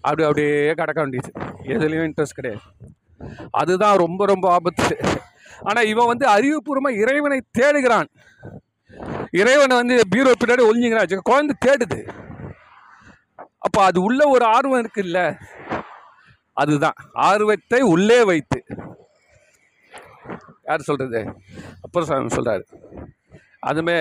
அப்படி 0.00 0.22
அப்படியே 0.22 0.72
கிடக்க 0.72 1.00
வேண்டியது. 1.00 1.32
எதுலேயும் 1.62 2.12
இன்ட்ரெஸ்ட் 2.12 2.34
கிடையாது. 2.34 2.62
அதுதான் 3.50 3.96
ரொம்ப 3.96 4.26
ரொம்ப 4.26 4.50
ஆபத்து. 4.50 4.98
ஆனால் 5.62 5.86
இவன் 5.86 6.06
வந்து 6.06 6.26
அறிவுபூர்வமாக 6.28 7.00
இறைவனை 7.00 7.40
தேடுகிறான். 7.58 8.06
இறைவனை 9.30 9.76
வந்து 9.76 10.02
பீரோ 10.10 10.32
பின்னாடி 10.44 10.64
ஒழிஞ்சிங்கிறான் 10.70 11.16
குழந்தை 11.16 11.56
தேடுது. 11.66 12.08
அப்போ 13.58 13.82
அது 13.82 14.02
உள்ள 14.02 14.28
ஒரு 14.28 14.44
ஆர்வம் 14.44 14.86
இருக்குல்ல. 14.86 15.38
அதுதான். 16.52 16.94
ஆர்வத்தை 17.12 17.80
உள்ளே 17.80 18.24
வைத்து. 18.24 18.64
யார் 20.68 20.88
சொல்கிறது 20.88 21.20
அப்புறம் 21.84 22.08
சாமி 22.10 22.36
சொல்கிறாரு 22.36 22.64
அதுமே 23.70 23.98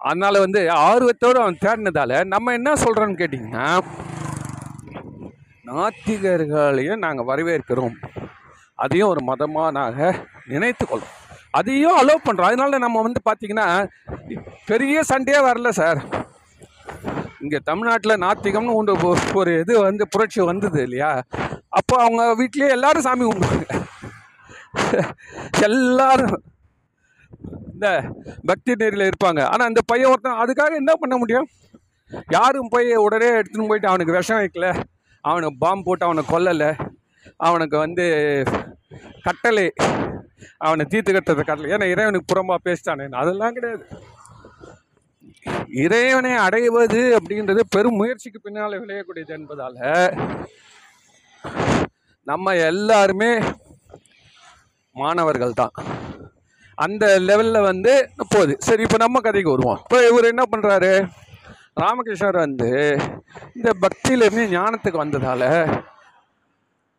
அதனால் 0.00 0.44
வந்து 0.44 0.60
ஆர்வத்தோடு 0.88 1.38
அவன் 1.42 1.62
தேடினதால 1.64 2.18
நம்ம 2.34 2.52
என்ன 2.58 2.72
சொல்கிறோன்னு 2.84 3.20
கேட்டிங்கன்னா 3.20 3.68
நாத்திகர்களையும் 5.68 7.02
நாங்கள் 7.04 7.28
வரவேற்கிறோம். 7.30 7.94
அதையும் 8.82 9.10
ஒரு 9.12 9.22
மதமாக 9.30 9.70
நாங்கள் 9.78 10.18
நினைத்துக்கொள்ளும். 10.52 11.14
அதையும் 11.58 11.98
அலோவ் 12.00 12.26
பண்ணுறோம் 12.26 12.50
அதனால 12.50 12.78
நம்ம 12.84 13.02
வந்து 13.06 13.20
பார்த்திங்கன்னா 13.28 13.66
பெரிய 14.70 15.02
சண்டையே 15.10 15.40
வரல 15.48 15.70
சார். 15.80 16.00
இங்கே 17.44 17.58
தமிழ்நாட்டில் 17.70 18.22
நாத்திகம்னு 18.26 18.76
ஒன்று 18.80 18.94
ஒரு 19.40 19.52
இது 19.62 19.74
வந்து 19.88 20.06
புரட்சி 20.14 20.40
வந்தது 20.50 20.80
இல்லையா? 20.86 21.10
அப்போ 21.78 21.96
அவங்க 22.04 22.22
வீட்லேயே 22.40 22.74
எல்லாரும் 22.76 23.06
சாமி 23.08 23.24
கும்பிடுவாங்க. 23.24 23.75
எல்லாரும் 25.68 26.36
இந்த 27.72 27.88
பக்தி 28.44 28.72
நெறியில் 28.74 29.10
இருப்பாங்க. 29.10 29.40
ஆனால் 29.52 29.68
அந்த 29.68 29.80
பையன் 29.86 30.10
ஒருத்தன் 30.10 30.40
அதுக்காக 30.42 30.74
என்ன 30.74 30.94
பண்ண 30.94 31.16
முடியும்? 31.16 31.48
யாரும் 32.30 32.68
போய் 32.68 32.94
உடனே 32.94 33.28
எடுத்துன்னு 33.28 33.70
போயிட்டு 33.70 33.88
அவனுக்கு 33.88 34.16
விஷம் 34.16 34.40
வைக்கல. 34.40 34.68
அவனுக்கு 35.20 35.56
பாம்பு 35.58 35.84
போட்டு 35.84 36.04
அவனை 36.04 36.22
கொல்லலை. 36.28 36.70
அவனுக்கு 37.36 37.78
வந்து 37.78 38.04
கட்டளை. 39.22 39.72
அவனை 40.58 40.84
தீர்த்து 40.84 41.12
கட்டுறது 41.12 41.42
கட்டளை. 41.42 41.70
ஏன்னா 41.70 41.86
இறைவனுக்கு 41.94 42.30
புறம்பாக 42.32 42.60
பேசிட்டானே. 42.68 43.06
அதெல்லாம் 43.22 43.52
கிடையாது. 43.52 43.84
இறைவனை 45.84 46.32
அடைவது 46.46 47.00
அப்படின்றது 47.18 47.60
பெரும் 47.70 47.98
முயற்சிக்கு 48.00 48.40
பின்னால் 48.40 48.80
விளையக்கூடியது 48.82 49.32
என்பதால் 49.38 49.78
நம்ம 52.26 52.54
எல்லாருமே 52.70 53.30
மாணவர்கள் 54.96 55.58
தான். 55.60 55.74
அந்த 56.84 57.04
லெவலில் 57.28 57.66
வந்து 57.70 57.92
போகுது. 58.32 58.54
சரி 58.66 58.82
இப்போ 58.86 58.98
நம்ம 59.04 59.20
கதைக்கு 59.26 59.54
வருவோம். 59.54 59.80
இப்போ 59.84 59.98
இவர் 60.10 60.30
என்ன 60.32 60.44
பண்ணுறாரு 60.52 60.92
ராமகிருஷ்ணர் 61.82 62.38
வந்து 62.44 62.70
இந்த 63.58 63.70
பக்தியிலேருந்து 63.84 64.44
ஞானத்துக்கு 64.56 65.02
வந்ததால் 65.02 65.48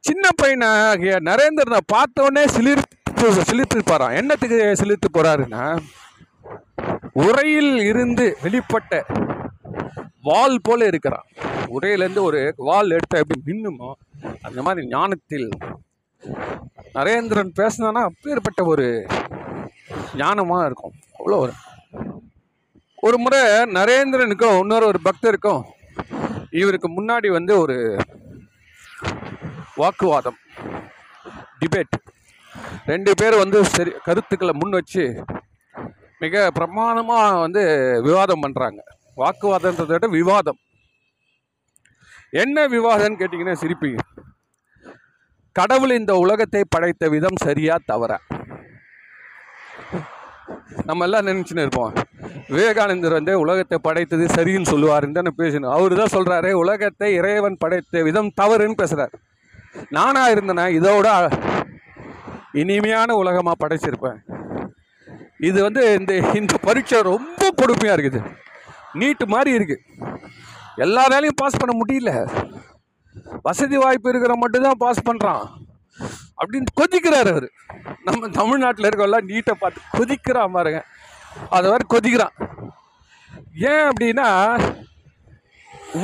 சின்ன 0.04 0.26
பையனாகிய 0.42 1.14
நரேந்திரனை 1.30 1.80
பார்த்தோன்னே 1.94 2.44
சிலிர்த்து 2.56 3.30
சிலிர்த்து 3.50 3.80
போகிறான் 3.92 4.18
என்னத்துக்கு 4.20 4.60
சிலிர்த்து 4.82 5.10
போகிறாருன்னா 5.16 5.64
உரையில் 7.26 7.74
இருந்து 7.92 8.26
வெளிப்பட்ட 8.44 9.02
வால் 10.28 10.58
போல 10.68 10.86
இருக்கிறான். 10.92 11.26
உரையிலேருந்து 11.76 12.24
ஒரு 12.30 12.42
வால் 12.68 12.96
எடுத்த 12.98 13.24
எப்படி 13.24 13.42
மின்னுமோ 13.50 13.90
அந்த 14.48 14.60
மாதிரி 14.62 14.88
ஞானத்தில் 14.88 15.48
நரேந்திரன் 16.98 17.52
பேசினானா 17.60 18.02
அப்பேற்பட்ட 18.10 18.62
ஒரு 18.74 18.86
ஞானமாக 20.22 20.68
இருக்கும். 20.70 20.96
அவ்வளோ 21.18 21.38
ஒரு. 21.46 21.54
ஒரு 23.08 23.18
முறை 23.24 23.42
நரேந்திரனுக்கும் 23.80 24.60
இன்னொரு 24.62 24.86
ஒரு 24.92 25.00
பக்தருக்கும் 25.08 25.64
இவருக்கு 26.62 26.88
முன்னாடி 26.98 27.28
வந்து 27.38 27.54
ஒரு 27.64 27.76
வாக்குவாதம் 29.82 30.40
டிபேட் 31.60 31.98
ரெண்டு 32.92 33.12
பேர் 33.20 33.36
வந்து 33.44 33.60
சரி 33.76 33.92
கருத்துக்களை 34.08 34.54
முன் 34.62 34.78
வச்சு 34.78 35.04
மிக 36.24 36.44
பிரமாணமாக 36.58 37.40
வந்து 37.46 37.64
விவாதம் 38.08 38.44
பண்ணுறாங்க 38.46 38.80
வாக்குவாதன்றதை 39.22 39.94
விட 39.96 40.08
விவாதம். 40.20 40.60
என்ன 42.44 42.68
விவாதம்னு 42.76 43.20
கேட்டிங்கன்னா 43.20 43.56
சிரிப்பீங்க. 43.64 44.00
கடவுள் 45.58 45.94
இந்த 46.00 46.14
உலகத்தை 46.24 46.62
படைத்த 46.74 47.04
விதம் 47.14 47.40
சரியா 47.46 47.76
தவற? 47.92 48.12
நம்ம 50.90 51.06
எல்லாம் 51.08 51.28
நினைச்சுன்னு 51.30 51.64
இருப்போம். 51.66 51.94
விவேகானந்தர் 52.56 53.16
வந்து 53.18 53.34
உலகத்தை 53.44 53.78
படைத்தது 53.88 54.26
சரின்னு 54.36 54.72
சொல்லுவாருன்னு 54.74 55.18
தானே 55.18 55.32
பேசணும். 55.42 55.74
அவரு 55.78 55.96
தான் 56.02 56.14
சொல்றாரு 56.16 56.52
உலகத்தை 56.64 57.10
இறைவன் 57.20 57.58
படைத்த 57.64 58.04
விதம் 58.08 58.30
தவறுன்னு 58.42 58.80
பேசுறாரு. 58.82 59.16
நானா 59.96 60.24
இருந்தேனா 60.34 60.66
இதோட 60.78 61.08
இனிமையான 62.62 63.16
உலகமா 63.22 63.54
படைச்சிருப்பேன். 63.64 64.20
இது 65.50 65.58
வந்து 65.68 65.82
இந்த 66.00 66.14
இந்த 66.40 66.54
பரீட்சை 66.68 67.00
ரொம்ப 67.14 67.50
கொடுமையா 67.62 67.96
இருக்குது. 67.98 68.22
நீட்டு 69.02 69.26
மாதிரி 69.34 69.52
இருக்கு. 69.58 69.78
எல்லாராலையும் 70.86 71.40
பாஸ் 71.42 71.62
பண்ண 71.62 71.74
முடியல. 71.82 72.12
வசதி 73.48 73.78
வாய்ப்பு 73.84 74.12
இருக்கிற 74.12 74.34
மட்டும்தான் 74.44 74.82
பாஸ் 74.84 75.08
பண்ணுறான் 75.10 75.46
அப்படின்னு 76.42 76.70
கொதிக்கிறார் 76.80 77.30
அவர். 77.34 77.48
நம்ம 78.08 78.30
தமிழ்நாட்டில் 78.40 78.88
இருக்கவெல்லாம் 78.90 79.30
நீட்டை 79.32 79.54
பார்த்து 79.62 79.80
கொதிக்கிறான் 79.98 80.56
பாருங்க. 80.58 80.82
அதை 81.56 81.66
மாதிரி 81.72 81.86
கொதிக்கிறான். 81.94 82.36
ஏன் 83.72 83.86
அப்படின்னா 83.92 84.28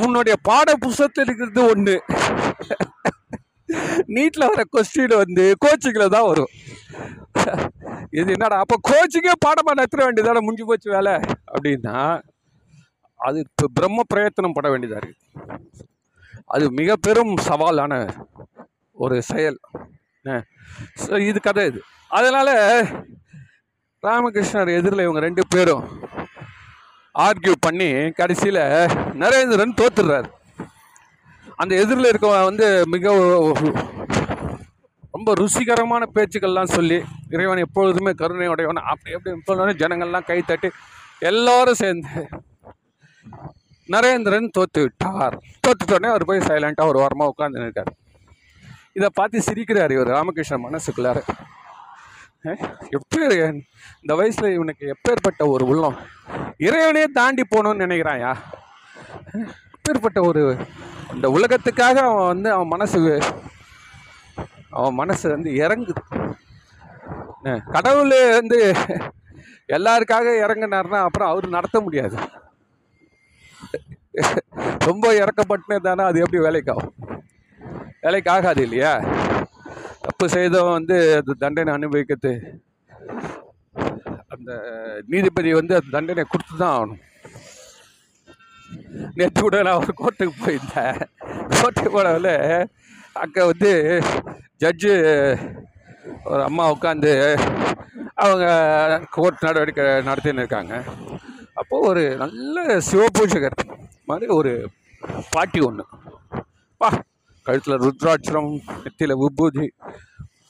உன்னுடைய 0.02 0.34
பாட 0.48 0.68
புஸ்தகத்தில் 0.84 1.24
இருக்கிறது 1.26 1.62
ஒன்று 1.72 1.96
நீட்டில் 4.16 4.50
வர 4.50 4.62
கொஸ்டின் 4.74 5.20
வந்து 5.22 5.44
கோச்சிங்கில் 5.64 6.14
தான் 6.16 6.28
வரும். 6.30 6.52
இது 8.18 8.28
என்னடா 8.36 8.56
அப்போ 8.64 8.76
கோச்சிங்கே 8.90 9.34
பாடமாக 9.44 9.76
நடத்த 9.78 10.04
வேண்டியதான? 10.06 10.42
முடிஞ்சு 10.46 10.68
போச்சு 10.68 10.88
வேலை. 10.96 11.14
அப்படின்னா 11.54 11.96
அது 13.20 13.38
இப்போ 13.46 13.66
பிரம்ம 13.78 14.04
பிரயத்தனம் 14.12 14.56
பட 14.56 14.68
வேண்டியதாக 14.72 15.02
இருக்குது 15.02 15.92
அது 16.50 16.64
மிக 16.78 16.96
பெரும் 17.06 17.34
சவாலான 17.48 17.92
ஒரு 18.96 19.16
செயல். 19.30 19.58
இது 21.30 21.38
கதை 21.46 21.64
இது. 21.70 21.80
அதனால் 22.18 22.52
ராமகிருஷ்ணர் 24.02 24.70
எதிரில் 24.78 25.04
இவங்க 25.06 25.20
ரெண்டு 25.26 25.42
பேரும் 25.54 25.84
ஆர்கியூ 27.14 27.54
பண்ணி 27.66 27.88
கடைசியில் 28.20 28.62
நரேந்திரன் 29.22 29.78
தோத்துடுறாரு. 29.80 30.28
அந்த 31.62 31.72
எதிரில் 31.82 32.10
இருக்கவன் 32.10 32.48
வந்து 32.50 32.68
மிக 32.94 33.12
ரொம்ப 35.14 35.32
ருசிகரமான 35.40 36.04
பேச்சுக்கள்லாம் 36.14 36.74
சொல்லி 36.76 36.98
இறைவன் 37.34 37.64
எப்பொழுதுமே 37.66 38.12
கருணை 38.22 38.48
உடையவன் 38.52 38.88
அப்படி 38.92 39.14
எப்படி 39.16 39.34
சொன்னோடனே 39.48 39.74
ஜனங்கள்லாம் 39.82 40.28
கை 40.30 40.38
தட்டி 40.48 40.68
எல்லாரும் 41.30 41.80
சேர்ந்து 41.82 42.24
நரேந்திரன் 43.88 44.48
தோத்து 44.56 44.80
விட்டார். 44.80 45.34
தோத்துட்டோடனே 45.64 46.08
அவர் 46.08 46.24
போய் 46.24 46.46
சைலண்டாக 46.48 46.86
ஒரு 46.86 46.98
வாரமாக 46.98 47.32
உட்காந்து 47.32 47.60
இருக்கார் 47.60 47.92
இதை 48.96 49.08
பார்த்து 49.14 49.46
சிரிக்கிறார் 49.46 49.90
இவர் 49.90 50.08
ராமகிருஷ்ணன் 50.08 50.66
மனசுக்குள்ளார. 50.66 51.18
எப்பேர் 52.96 53.34
இந்த 54.02 54.12
வயசில் 54.14 54.54
இவனுக்கு 54.54 54.94
எப்பேற்பட்ட 54.94 55.42
ஒரு 55.48 55.64
உள்ளம்? 55.64 55.96
இறைவனே 56.58 57.04
தாண்டி 57.12 57.42
போகணும்னு 57.44 57.84
நினைக்கிறாயா 57.84 58.32
அஹ், 59.30 59.48
எப்பேற்பட்ட 59.74 60.18
ஒரு 60.26 60.42
இந்த 61.14 61.26
உலகத்துக்காக 61.30 61.96
அவன் 62.04 62.26
வந்து 62.26 62.48
அவன் 62.52 62.68
மனசு 62.68 62.98
அவன் 64.70 64.94
மனசு 64.94 65.26
வந்து 65.28 65.50
இறங்குது. 65.58 66.02
கடவுள் 67.72 68.12
வந்து 68.34 68.58
எல்லாருக்காக 69.68 70.28
இறங்குனாருன்னா 70.44 71.00
அப்புறம் 71.02 71.28
அவர் 71.28 71.46
நடத்த 71.48 71.80
முடியாது. 71.80 72.16
ரொம்ப 74.88 75.06
இறக்கப்பட்டு 75.20 75.76
தானே 75.86 76.02
அது 76.10 76.22
எப்படி 76.24 76.40
வேலைக்காகும்? 76.46 76.92
வேலைக்கு 78.04 78.30
ஆகாது 78.34 78.62
இல்லையா? 78.66 78.92
தப்பு 80.06 80.26
செய்தவன் 80.34 80.76
வந்து 80.78 80.96
அது 81.18 81.34
தண்டனை 81.42 81.72
அனுபவிக்கிறது. 81.74 82.32
அந்த 84.34 84.50
நீதிபதி 85.12 85.50
வந்து 85.60 85.74
அந்த 85.78 85.92
தண்டனை 85.96 86.24
கொடுத்து 86.24 86.54
தான் 86.62 86.74
ஆகணும். 86.76 87.02
நேற்று 89.18 89.40
கூட 89.42 89.58
நான் 89.66 89.80
ஒரு 89.82 89.92
கோர்ட்டுக்கு 90.00 90.34
போயிருந்தேன். 90.44 90.96
கோர்ட்டுக்கு 91.58 91.92
போனவில் 91.96 92.34
அங்கே 93.22 93.42
வந்து 93.50 93.70
ஜட்ஜு 94.62 94.92
ஒரு 96.30 96.42
அம்மா 96.48 96.64
உட்காந்து 96.74 97.12
அவங்க 98.24 98.46
கோர்ட் 99.16 99.44
நடவடிக்கை 99.46 99.84
நடத்தின்னு 100.10 100.42
இருக்காங்க. 100.42 100.74
அப்போது 101.60 101.86
ஒரு 101.90 102.04
நல்ல 102.22 102.62
சிவபூஜகர் 102.90 103.58
மாதிரி 104.04 104.32
ஒரு 104.32 104.70
பாட்டி 105.30 105.60
ஒன்று 105.60 105.86
பா 106.76 107.02
கழுத்தில் 107.42 107.78
ருத்ராட்சரம் 107.78 108.58
நெத்தியில் 108.84 109.18
விபூதி 109.18 109.72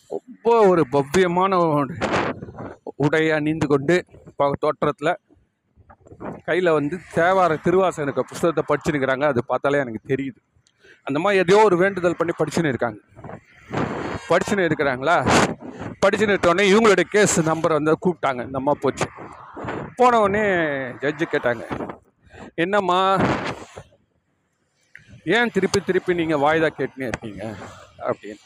ரொம்ப 0.09 0.67
ஒரு 0.67 0.87
பவ்யமான 0.93 1.75
ஒரு 1.75 1.95
உடையை 3.03 3.31
அணிந்து 3.31 3.67
கொண்டு 3.67 4.05
ப- 4.37 4.53
தோற்றத்தில் 4.61 5.17
கையில் 6.45 6.71
வந்து 6.71 6.99
தேவார 7.15 7.57
திருவாசனுக்கு 7.65 8.21
புஸ்தகத்தை 8.21 8.77
படிச்சுருக்கிறாங்க. 8.77 9.25
அது 9.25 9.45
பார்த்தாலே 9.45 9.79
எனக்கு 9.79 10.15
தெரியுது. 10.15 10.37
அந்த 11.03 11.19
மாதிரி 11.19 11.41
எதையோ 11.41 11.65
ஒரு 11.65 11.77
வேண்டுதல் 11.77 12.17
பண்ணி 12.17 12.33
படிச்சுன்னு 12.39 12.69
இருக்காங்க. 12.69 12.99
படிச்சுன்னு 14.29 14.71
இருக்கிறாங்களா? 14.71 15.27
படிச்சுன்னு 16.07 16.35
இருக்கோடனே 16.35 16.77
இவங்களுடைய 16.77 17.01
கேஸ் 17.01 17.41
நம்பரை 17.41 17.73
வந்து 17.73 17.99
கூப்பிட்டாங்க. 18.07 18.45
இந்த 18.47 18.59
அம்மா 18.59 18.73
போச்சு. 18.81 19.09
போன 19.97 20.21
உடனே 20.21 20.49
ஜட்ஜு 20.79 21.23
கேட்டாங்க. 21.33 21.94
என்னம்மா? 22.55 23.17
ஏன் 25.25 25.51
திருப்பி 25.51 25.81
திருப்பி 25.81 26.15
நீங்கள் 26.15 26.39
வாய்தா 26.39 26.69
கேட்டுனே 26.79 27.11
இருக்கீங்க? 27.11 27.55
அப்படின்னு. 27.99 28.43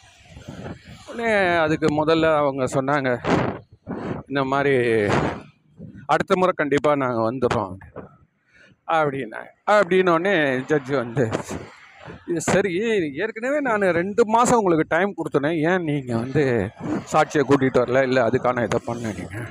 உடனே 1.09 1.57
அதுக்கு 1.57 2.05
முதல்ல 2.05 2.37
அவங்க 2.37 2.65
சொன்னாங்க 2.65 3.11
இந்த 4.29 4.45
மாதிரி 4.45 4.75
அடுத்த 6.07 6.37
முறை 6.37 6.53
கண்டிப்பாக 6.57 6.97
நாங்கள் 6.97 7.27
வந்துடுறோம். 7.29 7.75
அப்படின்னாங்க 8.89 9.51
அப்படின்னோடனே 9.67 10.35
ஜட்ஜு 10.71 10.95
வந்து 10.95 11.25
சரி 12.51 12.73
ஏற்கனவே 13.23 13.59
நான் 13.69 13.85
ரெண்டு 13.99 14.23
மாதம் 14.35 14.61
உங்களுக்கு 14.61 14.85
டைம் 14.95 15.17
கொடுத்தனேன் 15.19 15.59
ஏன் 15.71 15.87
நீங்கள் 15.91 16.21
வந்து 16.23 16.43
சாட்சியை 17.13 17.43
கூட்டிகிட்டு 17.49 17.83
வரல? 17.83 18.03
இல்லை 18.09 18.23
அதுக்கான 18.29 18.65
இதை 18.69 18.81
பண்ண 18.89 19.13
நீங்கள் 19.19 19.47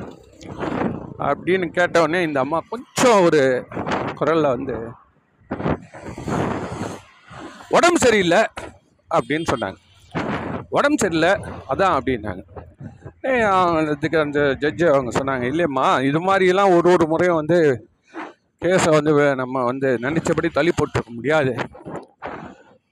அப்படின்னு 1.30 1.68
கேட்டவுடனே 1.78 2.20
இந்த 2.28 2.40
அம்மா 2.46 2.60
கொஞ்சம் 2.74 3.24
ஒரு 3.28 3.42
குரலில் 4.20 4.54
வந்து 4.56 4.76
உடம்பு 7.78 8.00
சரியில்லை 8.06 8.42
அப்படின்னு 9.12 9.48
சொன்னாங்க. 9.54 9.78
உடம்பு 10.78 11.02
சரியில்லை. 11.04 11.32
அதான் 11.72 11.96
அப்படின்னாங்க. 11.98 12.44
இதுக்கு 13.94 14.18
அந்த 14.24 14.40
ஜட்ஜு 14.64 14.86
அவங்க 14.94 15.12
சொன்னாங்க 15.20 15.46
இல்லையம்மா 15.52 15.88
இது 16.10 16.20
மாதிரிலாம் 16.28 16.74
ஒரு 16.78 16.88
ஒரு 16.96 17.06
முறையும் 17.14 17.40
வந்து 17.42 17.58
கேஸை 18.62 18.92
வந்து 18.98 19.12
நம்ம 19.42 19.64
வந்து 19.70 19.90
நினச்சபடி 20.06 20.50
தள்ளி 20.58 20.72
போட்டுருக்க 20.78 21.12
முடியாது. 21.18 21.52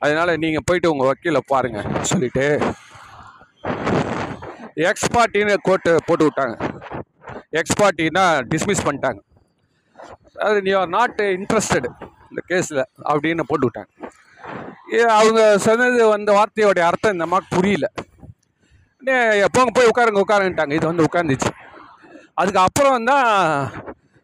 அதனால் 0.05 0.39
நீங்கள் 0.43 0.65
போயிட்டு 0.67 0.91
உங்கள் 0.93 1.09
வக்கீலை 1.09 1.41
பாருங்க 1.53 1.79
சொல்லிட்டு 2.11 2.45
எக்ஸ் 4.89 5.11
பார்ட்டின்னு 5.15 5.53
கோர்ட்டு 5.67 5.91
போட்டு 6.07 6.25
விட்டாங்க. 6.27 6.55
எக்ஸ் 7.59 7.77
பார்ட்டினா 7.81 8.23
டிஸ்மிஸ் 8.51 8.85
பண்ணிட்டாங்க. 8.87 9.19
அது 10.47 10.57
நீ 10.65 10.71
ஆர் 10.79 10.91
நாட் 10.97 11.21
இன்ட்ரெஸ்டட் 11.37 11.87
இந்த 12.29 12.41
கேஸில் 12.49 12.81
அப்படின்னு 13.11 13.43
போட்டு 13.51 13.67
விட்டாங்க. 13.67 13.91
ஏ, 14.95 14.99
அவங்க 15.19 15.41
சொன்னது 15.67 16.01
அந்த 16.17 16.31
வார்த்தையோடைய 16.39 16.83
அர்த்தம் 16.89 17.15
இந்த 17.17 17.27
மாதிரி 17.31 17.47
புரியல. 17.55 17.87
எப்போங்க 19.45 19.71
போய் 19.77 19.89
உட்காருங்க 19.91 20.23
உட்காருங்கட்டாங்க 20.23 20.75
இது 20.77 20.91
வந்து 20.91 21.07
உட்காந்துச்சு 21.07 21.49
அதுக்கு 22.41 22.59
அப்புறம் 22.67 23.07
தான் 23.09 23.27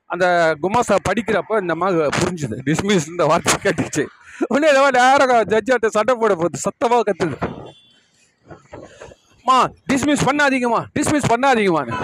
அந்த 0.10 0.26
குமாசா 0.64 0.96
படிக்கிறப்போ 1.10 1.56
இந்த 1.64 1.74
மாதிரி 1.82 2.10
புரிஞ்சுது. 2.20 2.56
டிஸ்மிஸ் 2.68 3.08
இந்த 3.14 3.26
வார்த்தை 3.32 3.58
கேட்டுச்சு. 3.66 4.04
உடனே 4.50 4.68
ஏதோ 4.74 4.84
நேரம் 4.98 5.50
ஜட்ஜாட்ட 5.54 5.88
சட்டை 5.96 6.14
போட 6.22 6.34
போகுது. 6.36 6.64
சத்தமாக 6.66 7.06
கத்துது. 7.08 7.38
மா 9.48 9.58
டிஸ்மிஸ் 9.92 10.26
பண்ணாதீங்கம்மா. 10.30 10.82
டிஸ்மிஸ் 10.98 11.32
பண்ணாதீங்கம்மான்னு 11.34 11.98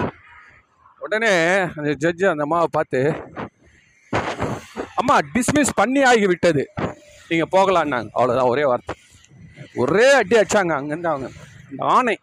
உடனே 1.04 1.32
அந்த 1.76 1.90
ஜட்ஜு 2.04 2.24
அந்த 2.30 2.44
அம்மாவை 2.46 2.68
பார்த்து 2.76 3.00
அம்மா 5.00 5.16
டிஸ்மிஸ் 5.34 5.76
பண்ணி 5.80 6.00
ஆகி 6.10 6.26
விட்டது 6.30 6.62
நீங்கள் 7.28 7.52
போகலான்னாங்க 7.56 8.10
அவ்வளோதான் 8.16 8.50
ஒரே 8.52 8.64
வார்த்தை. 8.70 8.94
ஒரே 9.82 10.08
அடி 10.20 10.34
அடிச்சாங்க. 10.40 10.72
அங்கேருந்து 10.78 11.12
அவங்க 11.12 11.28
இந்த 11.70 11.82
ஆணை 11.96 12.16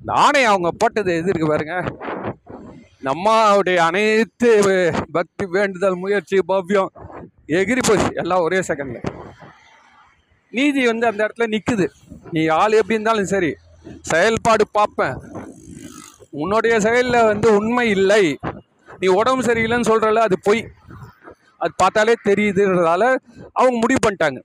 இந்த 0.00 0.12
ஆணை 0.24 0.42
அவங்க 0.52 0.70
போட்டது 0.80 1.10
எது 1.20 1.32
இருக்கு 1.32 1.48
பாருங்க. 1.52 1.76
இந்த 2.96 3.08
அம்மாவுடைய 3.14 3.78
அனைத்து 3.88 4.50
பக்தி 5.16 5.46
வேண்டுதல் 5.56 6.02
முயற்சி 6.04 6.38
பவ்யம் 6.50 6.92
எகிரி 7.48 7.82
போச்சு 7.86 8.10
எல்லாம் 8.14 8.40
ஒரே 8.40 8.58
செகண்டில் 8.58 9.10
நீதி 10.50 10.86
வந்து 10.86 11.06
அந்த 11.06 11.20
இடத்துல 11.26 11.46
நிற்குது 11.54 11.86
நீ 12.32 12.46
ஆள் 12.46 12.72
எப்படி 12.72 12.96
இருந்தாலும் 12.96 13.32
சரி 13.32 13.56
செயல்பாடு 14.00 14.64
பார்ப்பேன். 14.68 15.16
உன்னுடைய 16.30 16.80
செயலில் 16.80 17.24
வந்து 17.24 17.54
உண்மை 17.56 17.90
இல்லை. 17.90 18.38
நீ 19.00 19.06
உடம்பு 19.06 19.42
சரியில்லைன்னு 19.44 19.90
சொல்கிறல 19.90 20.14
அது 20.14 20.36
பொய். 20.42 20.68
அது 21.56 21.72
பார்த்தாலே 21.76 22.14
தெரியுதுன்றதால 22.24 23.02
அவங்க 23.52 23.78
முடிவு 23.78 23.98
பண்ணிட்டாங்க. 24.06 24.40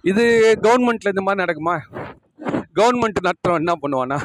இது 0.00 0.24
கவர்மெண்ட்டில் 0.62 1.12
இந்த 1.14 1.20
மாதிரி 1.20 1.42
நடக்குமா? 1.42 1.76
கவர்மெண்ட் 2.74 3.24
நடத்துறோம் 3.24 3.60
என்ன 3.62 3.74
பண்ணுவானா? 3.82 4.18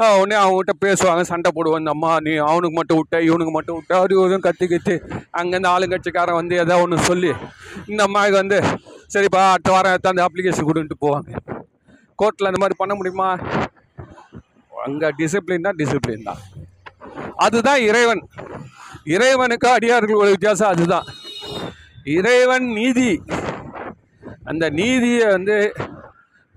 உடனே 0.00 0.36
அவங்ககிட்ட 0.42 0.72
பேசுவாங்க 0.86 1.20
சண்டை 1.20 1.50
போடுவாங்க 1.56 1.78
இந்த 1.78 1.90
அம்மா 1.90 2.10
நீ 2.20 2.32
அவனுக்கு 2.50 2.76
மட்டும் 2.78 2.98
விட்ட 2.98 3.16
இவனுக்கு 3.22 3.52
மட்டும் 3.56 3.76
விட்ட 3.76 3.98
அது 3.98 4.14
இதுவும் 4.14 4.40
கத்தி 4.40 4.66
கத்தி 4.66 4.94
அங்கேருந்து 5.38 5.72
ஆளுங்கட்சிக்காரன் 5.74 6.38
வந்து 6.40 6.54
எதா 6.62 6.82
ஒன்று 6.82 7.08
சொல்லி 7.10 7.32
இந்த 7.90 8.02
அம்மாவுக்கு 8.02 8.40
வந்து 8.42 8.58
சரிப்பா 9.14 9.42
அடுத்த 9.52 9.70
வாரம் 9.72 9.92
எடுத்து 9.92 10.12
அந்த 10.12 10.24
அப்ளிகேஷன் 10.26 10.68
கொடுன்ட்டு 10.68 11.02
போவாங்க. 11.04 11.30
கோர்ட்டில் 12.18 12.50
அந்த 12.50 12.60
மாதிரி 12.62 12.76
பண்ண 12.78 12.94
முடியுமா? 12.94 13.28
அங்கே 14.72 15.08
டிசிப்ளின் 15.18 15.66
தான் 15.66 15.78
டிசிப்ளின் 15.80 16.26
தான். 16.28 16.40
அதுதான் 17.36 17.80
இறைவன். 17.88 18.22
இறைவனுக்கு 19.04 19.68
அடியார்கள் 19.68 20.22
ஒரு 20.22 20.30
வித்தியாசம் 20.30 20.72
அதுதான். 20.74 21.06
இறைவன் 22.04 22.66
நீதி. 22.78 23.10
அந்த 24.50 24.70
நீதியை 24.70 25.26
வந்து 25.28 25.56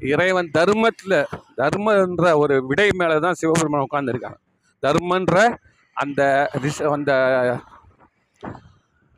இறைவன் 0.03 0.51
தர்மத்தில் 0.51 1.25
தர்மன்ற 1.55 2.37
ஒரு 2.37 2.67
விடை 2.67 2.89
மேலே 2.93 3.19
தான் 3.19 3.33
சிவபெருமான் 3.33 3.87
உட்கார்ந்திருக்காங்க 3.91 4.39
தர்மன்ற 4.79 5.57
அந்த 5.93 6.49
ரிஷ- 6.61 6.91
அந்த 6.91 7.11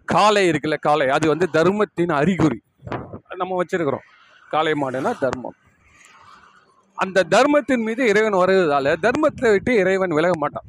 காளை 0.06 0.50
இருக்குல்ல 0.50 0.78
காளை 0.80 1.10
அது 1.10 1.28
வந்து 1.28 1.50
தர்மத்தின் 1.50 2.10
அறிகுறி. 2.10 2.62
நம்ம 3.36 3.64
வச்சிருக்கிறோம். 3.64 4.06
காளை 4.50 4.74
மாடுனா 4.74 5.20
தர்மம். 5.20 5.56
அந்த 6.96 7.24
தர்மத்தின் 7.24 7.82
மீது 7.82 8.08
இறைவன் 8.08 8.32
வருவதால் 8.32 8.98
தர்மத்தை 9.02 9.52
விட்டு 9.52 9.76
இறைவன் 9.76 10.10
விலக 10.10 10.34
மாட்டான். 10.38 10.64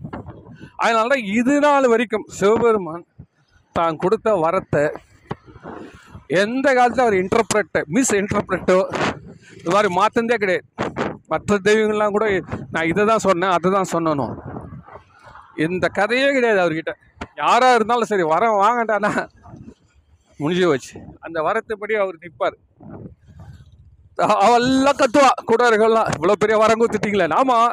அதனால 0.77 1.09
தான் 1.09 1.25
இது 1.25 1.61
நாள் 1.61 1.89
வரைக்கும் 1.89 2.25
சிவபெருமான் 2.27 3.07
தான் 3.73 3.97
கொடுத்த 3.97 4.35
வரத்தை 4.35 4.97
எந்த 6.27 6.75
காலத்தில் 6.75 7.05
அவர் 7.05 7.15
இன்டர்பிரட்டை 7.15 7.85
மிஸ் 7.85 8.15
இன்டர்பிரட்டோ 8.15 8.79
இது 9.67 9.75
மாதிரி 9.75 9.89
மாற்றந்தே 9.99 10.37
கிடையாது. 10.43 10.65
மற்ற 11.31 11.57
தெய்வங்கள்லாம் 11.69 12.13
கூட 12.17 12.27
நான் 12.75 12.89
இதை 12.91 13.05
தான் 13.09 13.23
சொன்னேன் 13.25 13.55
அதை 13.55 13.69
தான் 13.77 13.89
சொன்னணும். 13.93 14.35
இந்த 15.65 15.87
கதையே 15.97 16.29
கிடையாது 16.37 16.61
அவர்கிட்ட. 16.65 16.93
யாராக 17.41 17.79
இருந்தாலும் 17.79 18.11
சரி 18.11 18.25
வரம் 18.33 18.61
வாங்கண்டானா 18.65 19.11
முடிஞ்சு 20.41 20.67
வச்சு 20.73 20.95
அந்த 21.27 21.39
வரத்துப்படி 21.47 21.95
அவர் 22.03 22.21
நிற்பார் 22.25 22.57
அவெல்லாம் 24.45 25.01
கத்துவா 25.01 25.31
கூடார்கள்லாம். 25.51 26.11
இவ்வளோ 26.17 26.37
பெரிய 26.43 26.59
வரம் 26.63 26.81
கொடுத்துட்டீங்களே. 26.83 27.27
ஆமாம் 27.41 27.67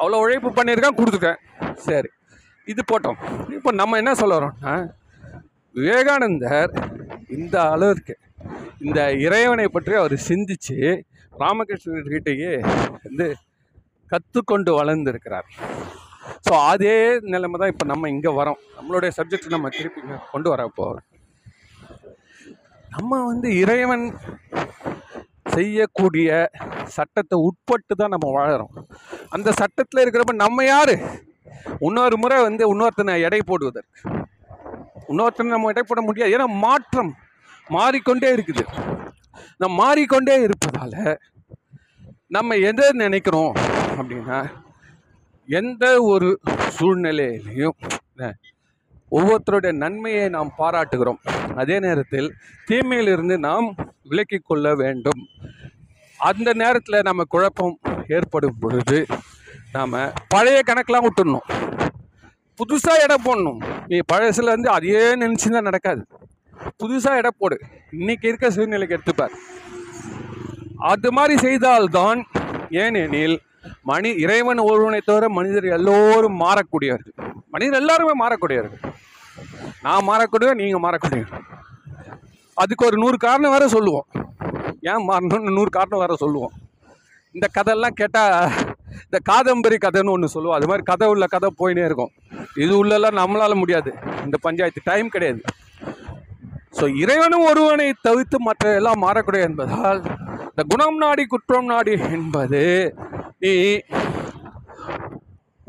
அவ்வளோ 0.00 0.20
உழைப்பு 0.24 0.50
பண்ணியிருக்கான் 0.58 0.98
கொடுத்துட்டேன். 0.98 1.38
சரி 1.86 2.10
இது 2.72 2.82
போட்டோம். 2.90 3.20
இப்போ 3.58 3.70
நம்ம 3.82 4.02
என்ன 4.02 4.16
சொல்ல 4.22 4.40
வரோம்னா 4.40 4.74
விவேகானந்தர் 5.74 6.74
இந்த 7.38 7.56
அளவிற்கு 7.76 8.16
இந்த 8.86 9.00
இறைவனை 9.26 9.66
பற்றி 9.76 9.94
அவர் 10.02 10.16
சிந்திச்சு 10.28 10.76
ராமகிருஷ்ணர்கிட்டயே 11.42 12.52
வந்து 13.06 13.26
கற்றுக்கொண்டு 14.12 14.70
வளர்ந்துருக்கிறார். 14.80 15.48
ஸோ 16.46 16.52
அதே 16.72 16.96
நிலைமை 17.34 17.56
தான் 17.60 17.72
இப்போ 17.72 17.84
நம்ம 17.92 18.08
இங்கே 18.14 18.30
வரோம். 18.40 18.60
நம்மளுடைய 18.76 19.10
சப்ஜெக்ட் 19.18 19.54
நம்ம 19.56 19.70
திருப்பி 19.78 20.00
கொண்டு 20.34 20.48
வர 20.52 20.66
போகிறோம் 20.78 21.08
நம்ம 22.94 23.18
வந்து 23.30 23.48
இறைவன் 23.62 24.06
செய்யக்கூடிய 25.54 26.28
சட்டத்தை 26.96 27.36
உட்பட்டு 27.48 27.94
தான் 28.00 28.12
நம்ம 28.14 28.28
வாழறோம். 28.38 28.74
அந்த 29.34 29.48
சட்டத்தில் 29.60 30.02
இருக்கிறப்ப 30.02 30.34
நம்ம 30.44 30.64
யார்? 30.74 30.94
இன்னொரு 31.86 32.16
முறை 32.22 32.38
வந்து 32.48 32.62
இன்னொருத்தனை 32.72 33.14
எடை 33.26 33.40
போடுவதற்கு. 33.50 34.00
இன்னொருத்தனை 35.10 35.50
நம்ம 35.54 35.70
எடை 35.72 35.84
போட 35.90 36.00
முடியாது. 36.08 36.34
ஏன்னா 36.36 36.46
மாற்றம் 36.66 37.12
மாறிக்கொண்டே 37.76 38.30
இருக்குது. 38.36 38.64
நம்ம 39.60 39.72
மாறிக்கொண்டே 39.82 40.36
இருப்பதால 40.46 40.94
நம்ம 42.36 42.56
எதை 42.70 42.86
நினைக்கிறோம் 43.04 43.52
அப்படின்னா 43.98 44.38
எந்த 45.48 45.84
ஒரு 46.02 46.28
சூழ்நிலையிலையும் 46.76 47.78
ஒவ்வொருத்தருடைய 49.16 49.72
நன்மையை 49.82 50.26
நாம் 50.34 50.50
பாராட்டுகிறோம். 50.58 51.18
அதே 51.60 51.76
நேரத்தில் 51.78 52.28
தீமையிலிருந்து 52.68 53.36
நாம் 53.38 53.66
விலக்கி 54.10 54.38
கொள்ள 54.38 54.74
வேண்டும். 54.74 55.20
அந்த 56.18 56.48
நேரத்தில் 56.62 57.06
நம்ம 57.08 57.24
குழப்பம் 57.24 57.76
ஏற்படும் 58.08 58.58
பொழுது 58.60 58.98
நாம் 59.72 59.98
பழைய 60.28 60.58
கணக்கெலாம் 60.66 61.06
விட்டுடணும் 61.06 61.48
புதுசாக 62.58 63.04
இடம் 63.04 63.24
போடணும். 63.26 63.60
நீ 63.86 63.98
பழசுலேருந்து 64.12 64.70
அதையே 64.76 65.04
நினச்சி 65.22 65.48
தான் 65.50 65.68
நடக்காது. 65.68 66.02
புதுசாக 66.80 67.20
எடை 67.20 67.30
போடு. 67.38 67.56
இன்னைக்கு 68.00 68.28
இருக்க 68.28 68.50
சூழ்நிலைக்கு 68.56 68.96
எடுத்துப்பார். 68.96 69.34
அது 70.92 71.08
மாதிரி 71.12 71.34
செய்தால்தான் 71.46 72.20
ஏனெனில் 72.82 73.36
மணி 73.90 74.10
இறைவன் 74.24 74.60
ஒருவனை 74.70 75.00
தவிர 75.04 75.28
மனிதர் 75.38 75.66
எல்லோரும் 75.76 76.36
மாறக்கூடியவர்கள். 76.44 77.16
மனிதர் 77.54 77.80
எல்லாருமே 77.82 78.14
மாறக்கூடியவர்கள். 78.22 78.82
நான் 79.86 80.08
மாறக்கூடியவர் 80.10 80.60
நீங்கள் 80.62 80.84
மாறக்கூடியவர் 80.86 81.40
அதுக்கு 82.62 82.86
ஒரு 82.86 82.96
நூறு 83.02 83.16
காரணம் 83.16 83.54
வேற 83.54 83.66
சொல்லுவோம். 83.68 84.06
ஏன் 84.90 85.06
மாறணும்னு 85.08 85.56
நூறு 85.58 85.70
காரணம் 85.76 86.02
வேற 86.04 86.14
சொல்லுவோம். 86.22 86.54
இந்த 87.36 87.46
கதையெல்லாம் 87.56 87.98
கேட்டால் 88.00 88.52
இந்த 89.04 89.18
காதம்பரி 89.30 89.76
கதைன்னு 89.84 90.14
ஒன்று 90.14 90.34
சொல்லுவோம். 90.34 90.56
அது 90.56 90.66
மாதிரி 90.70 90.84
கதை 90.90 91.06
உள்ள 91.12 91.26
கதை 91.34 91.48
போயினே 91.60 91.84
இருக்கும். 91.88 92.12
இது 92.64 92.72
உள்ளெல்லாம் 92.84 93.18
நம்மளால 93.20 93.54
முடியாது. 93.62 93.90
இந்த 94.24 94.36
பஞ்சாயத்து 94.46 94.88
டைம் 94.90 95.08
கிடையாது. 95.08 95.42
ஸோ 96.78 96.84
இறைவனும் 97.02 97.46
ஒருவனை 97.50 97.88
தவிர்த்து 98.06 98.36
மற்ற 98.48 98.74
எல்லாம் 98.78 99.02
மாறக்கூடிய 99.04 99.48
என்பதால் 99.48 100.00
இந்த 100.50 100.62
குணம் 100.72 100.98
நாடி 101.02 101.24
குற்றம் 101.32 101.70
நாடி 101.72 101.94
என்பது 102.16 102.62
நீ 103.42 103.52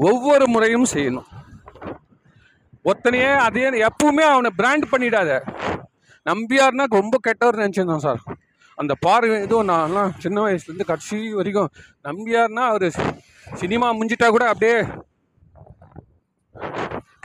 ஒவ்வொரு 0.10 0.45
முறையும் 0.54 0.88
செய்யணும். 0.93 1.28
ஒருத்தனையே 2.89 3.32
அதே 3.47 3.66
எப்பவுமே 3.89 4.24
அவனை 4.32 4.49
பிராண்ட் 4.60 4.86
பண்ணிடாத. 4.93 5.30
நம்பியார்னா 6.30 6.86
ரொம்ப 6.99 7.16
கெட்டவர் 7.28 7.62
நினச்சிருந்தோம் 7.62 8.06
சார். 8.08 8.22
அந்த 8.82 8.93
பார்வை 9.06 9.36
இதுவும் 9.45 9.70
நான்லாம் 9.72 10.14
சின்ன 10.24 10.38
வயசுலேருந்து 10.45 10.89
கடைசி 10.91 11.18
வரைக்கும் 11.39 11.74
நம்பியார்னா 12.08 12.64
அவர் 12.72 12.88
சினிமா 13.62 13.89
முடிஞ்சிட்டா 13.97 14.30
கூட 14.36 14.45
அப்படியே 14.54 14.78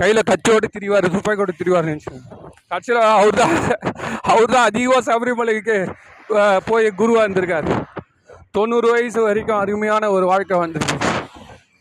கையில் 0.00 0.28
கச்சோடு 0.30 0.68
திரிவார் 0.76 1.08
கூட 1.42 1.52
திரிவார் 1.60 1.90
நினச்சிருந்தேன். 1.92 2.37
கட்சியில் 2.70 3.00
அவர் 3.18 3.38
தான் 3.40 3.54
அவர் 4.30 4.54
தான் 4.54 4.66
அதிகமாக 4.70 5.02
சபரிமலைக்கு 5.08 5.76
போய் 6.68 6.86
குருவாக 7.00 7.24
இருந்திருக்கார் 7.24 7.68
தொண்ணூறு 8.56 8.88
வயசு 8.94 9.20
வரைக்கும் 9.26 9.60
அருமையான 9.62 10.10
ஒரு 10.16 10.26
வாழ்க்கை 10.32 10.56
வந்துருக்கு 10.62 10.96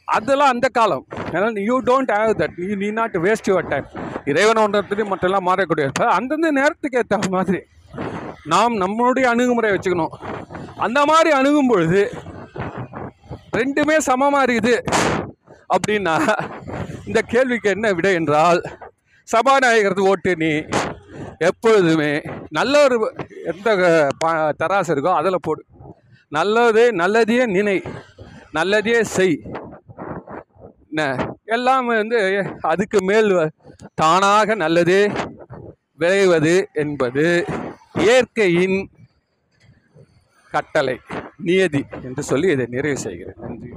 அதெல்லாம் 0.08 0.52
அந்த 0.54 0.68
காலம். 0.78 1.04
ஏன்னா 1.34 1.48
you 1.70 1.76
don't 1.90 2.12
have 2.18 2.34
that 2.42 2.56
you 2.68 2.76
need 2.84 2.90
not 3.00 3.18
waste 3.26 3.50
your 3.52 3.68
time 3.74 3.88
இறைவன் 4.32 4.62
ஒன்றத்துலேயும் 4.64 5.12
மற்றெல்லாம் 5.14 5.48
மாறக்கூடிய 5.50 5.88
அந்தந்த 6.18 6.52
நேரத்துக்கு 6.60 7.00
ஏற்ற 7.02 7.18
மாதிரி 7.36 7.62
நாம் 8.54 8.76
நம்மளுடைய 8.84 9.26
அணுகுமுறை 9.34 9.72
வச்சுக்கணும். 9.74 10.14
அந்த 10.86 11.00
மாதிரி 11.12 11.30
அணுகும் 11.40 11.70
பொழுது 11.72 12.02
ரெண்டுமே 13.60 13.98
சமமாக 14.10 14.46
இருக்குது. 14.48 14.76
அப்படின்னா 15.76 16.16
இந்த 17.10 17.20
கேள்விக்கு 17.34 17.70
என்ன 17.76 17.88
விடை 17.98 18.14
என்றால் 18.20 18.62
சபாநாயகருக்கு 19.32 20.08
ஓட்டு 20.08 20.32
நீ 20.36 20.52
எப்பொழுதுமே 21.40 22.12
நல்ல 22.50 22.84
ஒரு 22.84 22.98
எந்த 23.44 23.70
தராசு 24.64 24.92
இருக்கோ 24.94 25.14
அதில் 25.16 25.46
போடு. 25.48 25.62
நல்லது 26.32 26.84
நல்லதையே 27.02 27.44
நினை 27.56 27.76
நல்லதையே 28.54 29.02
செய். 29.16 29.38
என்ன? 30.90 31.02
எல்லாமே 31.56 31.96
வந்து 31.96 32.20
அதுக்கு 32.62 33.00
மேல் 33.02 33.32
தானாக 33.96 34.56
நல்லதே 34.56 35.02
விளைவது 36.02 36.56
என்பது 36.74 37.26
இயற்கையின் 38.00 38.78
கட்டளை 40.54 40.98
நியதி 41.48 41.82
என்று 42.04 42.24
சொல்லி 42.24 42.48
இதை 42.52 42.66
நிறைவு 42.70 42.98
செய்கிறேன். 42.98 43.40
நன்றி 43.40 43.70